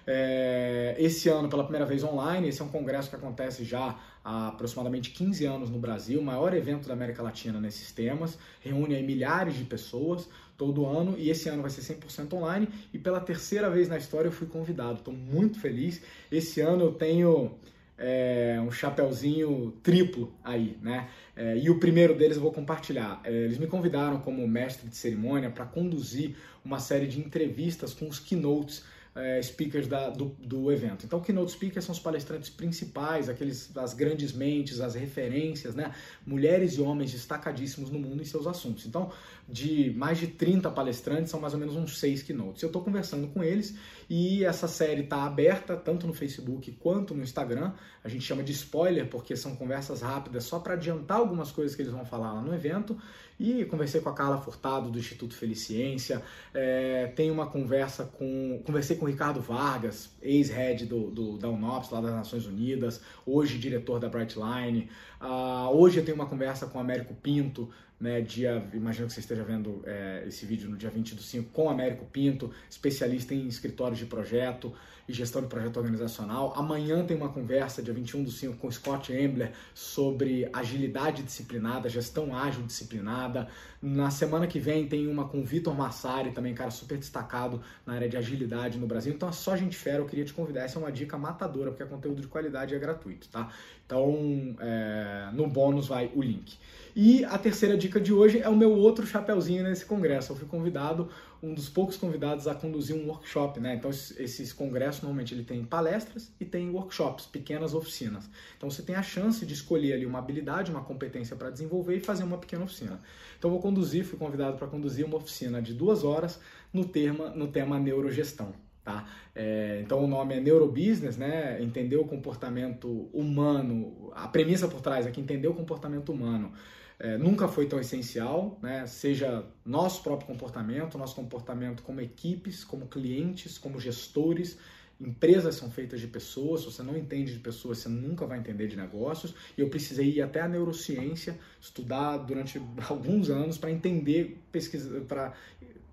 [0.07, 4.47] É, esse ano, pela primeira vez online, esse é um congresso que acontece já há
[4.47, 9.55] aproximadamente 15 anos no Brasil, o maior evento da América Latina nesses temas, reúne milhares
[9.55, 10.27] de pessoas
[10.57, 14.27] todo ano e esse ano vai ser 100% online e pela terceira vez na história
[14.27, 16.01] eu fui convidado, estou muito feliz.
[16.31, 17.57] Esse ano eu tenho
[17.99, 21.09] é, um chapéuzinho triplo aí, né?
[21.35, 23.21] É, e o primeiro deles eu vou compartilhar.
[23.23, 28.07] É, eles me convidaram como mestre de cerimônia para conduzir uma série de entrevistas com
[28.07, 28.83] os keynotes
[29.19, 31.05] é, speakers da, do, do, evento.
[31.05, 35.93] Então, keynote speakers são os palestrantes principais, aqueles as grandes mentes, as referências, né?
[36.25, 38.85] Mulheres e homens destacadíssimos no mundo em seus assuntos.
[38.85, 39.11] Então,
[39.47, 42.61] de mais de 30 palestrantes, são mais ou menos uns seis keynotes.
[42.61, 43.75] Eu estou conversando com eles
[44.09, 47.73] e essa série está aberta tanto no Facebook quanto no Instagram.
[48.03, 51.81] A gente chama de spoiler porque são conversas rápidas só para adiantar algumas coisas que
[51.81, 52.97] eles vão falar lá no evento.
[53.39, 56.21] E conversei com a Carla Furtado do Instituto Feliciência.
[56.53, 58.61] É, tem uma conversa com.
[58.65, 63.57] Conversei com o Ricardo Vargas, ex-head do, do, da UNOPS, lá das Nações Unidas, hoje
[63.57, 64.89] diretor da Brightline.
[65.21, 67.69] Uh, hoje eu tenho uma conversa com o Américo Pinto,
[67.99, 71.51] né, dia, imagino que você esteja vendo é, esse vídeo no dia 20 do 5,
[71.51, 74.73] com Américo Pinto, especialista em escritórios de projeto
[75.05, 76.53] e gestão de projeto organizacional.
[76.55, 82.33] Amanhã tem uma conversa, dia 21 do 5, com Scott Embler sobre agilidade disciplinada, gestão
[82.33, 83.49] ágil disciplinada.
[83.81, 88.07] Na semana que vem tem uma com Vitor Massari, também cara super destacado na área
[88.07, 89.11] de agilidade no Brasil.
[89.13, 90.61] Então é só gente fera, eu queria te convidar.
[90.61, 93.49] Essa é uma dica matadora, porque é conteúdo de qualidade e é gratuito, tá?
[93.85, 96.57] Então é, no bônus vai o link.
[96.95, 100.31] E a terceira dica de hoje é o meu outro chapeuzinho nesse congresso.
[100.31, 101.09] Eu fui convidado,
[101.41, 103.75] um dos poucos convidados a conduzir um workshop, né?
[103.75, 108.29] Então esses congressos normalmente ele tem palestras e tem workshops, pequenas oficinas.
[108.57, 111.99] Então você tem a chance de escolher ali uma habilidade, uma competência para desenvolver e
[111.99, 112.99] fazer uma pequena oficina.
[113.37, 116.39] Então eu vou conduzir, fui convidado para conduzir uma oficina de duas horas
[116.73, 118.53] no tema, no tema neurogestão.
[118.83, 119.07] Tá?
[119.35, 121.61] É, então o nome é neurobusiness, né?
[121.61, 124.11] Entender o comportamento humano.
[124.15, 126.51] A premissa por trás é que entender o comportamento humano
[126.99, 128.85] é, nunca foi tão essencial, né?
[128.85, 134.57] seja nosso próprio comportamento, nosso comportamento como equipes, como clientes, como gestores.
[134.99, 138.67] Empresas são feitas de pessoas, se você não entende de pessoas, você nunca vai entender
[138.67, 139.33] de negócios.
[139.57, 145.33] E eu precisei ir até a neurociência, estudar durante alguns anos para entender, pesquisar, para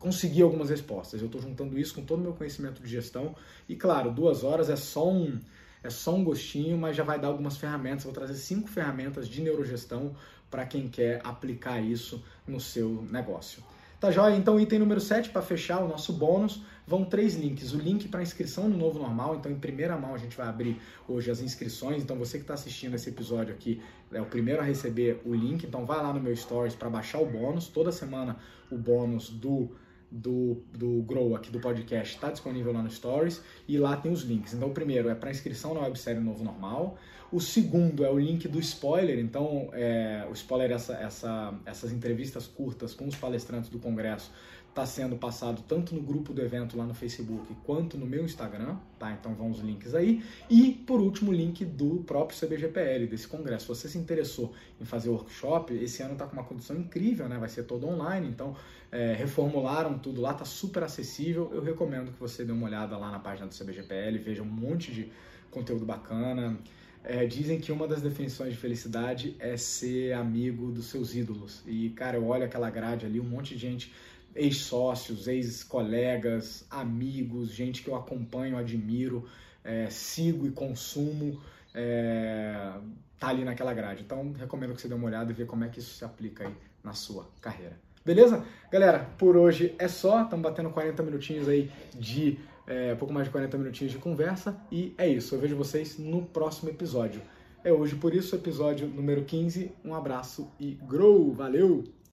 [0.00, 1.20] conseguir algumas respostas.
[1.20, 3.36] Eu estou juntando isso com todo o meu conhecimento de gestão.
[3.68, 5.38] E claro, duas horas é só um,
[5.84, 8.02] é só um gostinho, mas já vai dar algumas ferramentas.
[8.02, 10.16] vou trazer cinco ferramentas de neurogestão
[10.56, 13.62] para quem quer aplicar isso no seu negócio.
[14.00, 14.34] Tá joia?
[14.34, 17.74] Então, item número 7, para fechar o nosso bônus, vão três links.
[17.74, 20.80] O link para inscrição no Novo Normal, então em primeira mão a gente vai abrir
[21.06, 22.02] hoje as inscrições.
[22.02, 25.66] Então, você que está assistindo esse episódio aqui é o primeiro a receber o link.
[25.66, 27.68] Então, vai lá no meu Stories para baixar o bônus.
[27.68, 28.38] Toda semana
[28.70, 29.68] o bônus do
[30.10, 34.22] do, do Grow aqui do podcast está disponível lá no Stories e lá tem os
[34.22, 34.54] links.
[34.54, 36.96] Então, o primeiro é para inscrição na websérie Novo Normal.
[37.30, 39.18] O segundo é o link do spoiler.
[39.18, 44.30] Então, é, o spoiler é essa, essa, essas entrevistas curtas com os palestrantes do congresso
[44.76, 48.76] está sendo passado tanto no grupo do evento lá no Facebook quanto no meu Instagram,
[48.98, 49.10] tá?
[49.10, 50.22] Então vão os links aí.
[50.50, 53.62] E por último, o link do próprio CBGPL, desse congresso.
[53.62, 57.38] Se você se interessou em fazer workshop, esse ano está com uma condição incrível, né?
[57.38, 58.54] Vai ser todo online, então
[58.92, 61.50] é, reformularam tudo lá, tá super acessível.
[61.54, 64.92] Eu recomendo que você dê uma olhada lá na página do CBGPL, veja um monte
[64.92, 65.10] de
[65.50, 66.58] conteúdo bacana.
[67.02, 71.62] É, dizem que uma das definições de felicidade é ser amigo dos seus ídolos.
[71.64, 73.92] E, cara, eu olho aquela grade ali, um monte de gente
[74.36, 79.28] ex-sócios, ex-colegas, amigos, gente que eu acompanho, admiro,
[79.64, 81.40] é, sigo e consumo,
[81.74, 82.72] é,
[83.18, 84.02] tá ali naquela grade.
[84.02, 86.46] Então, recomendo que você dê uma olhada e veja como é que isso se aplica
[86.46, 87.76] aí na sua carreira.
[88.04, 88.44] Beleza?
[88.70, 90.22] Galera, por hoje é só.
[90.22, 92.38] Estamos batendo 40 minutinhos aí de.
[92.64, 94.56] É, pouco mais de 40 minutinhos de conversa.
[94.70, 95.34] E é isso.
[95.34, 97.20] Eu vejo vocês no próximo episódio.
[97.64, 99.72] É hoje por isso, episódio número 15.
[99.84, 101.32] Um abraço e grow!
[101.32, 101.95] Valeu!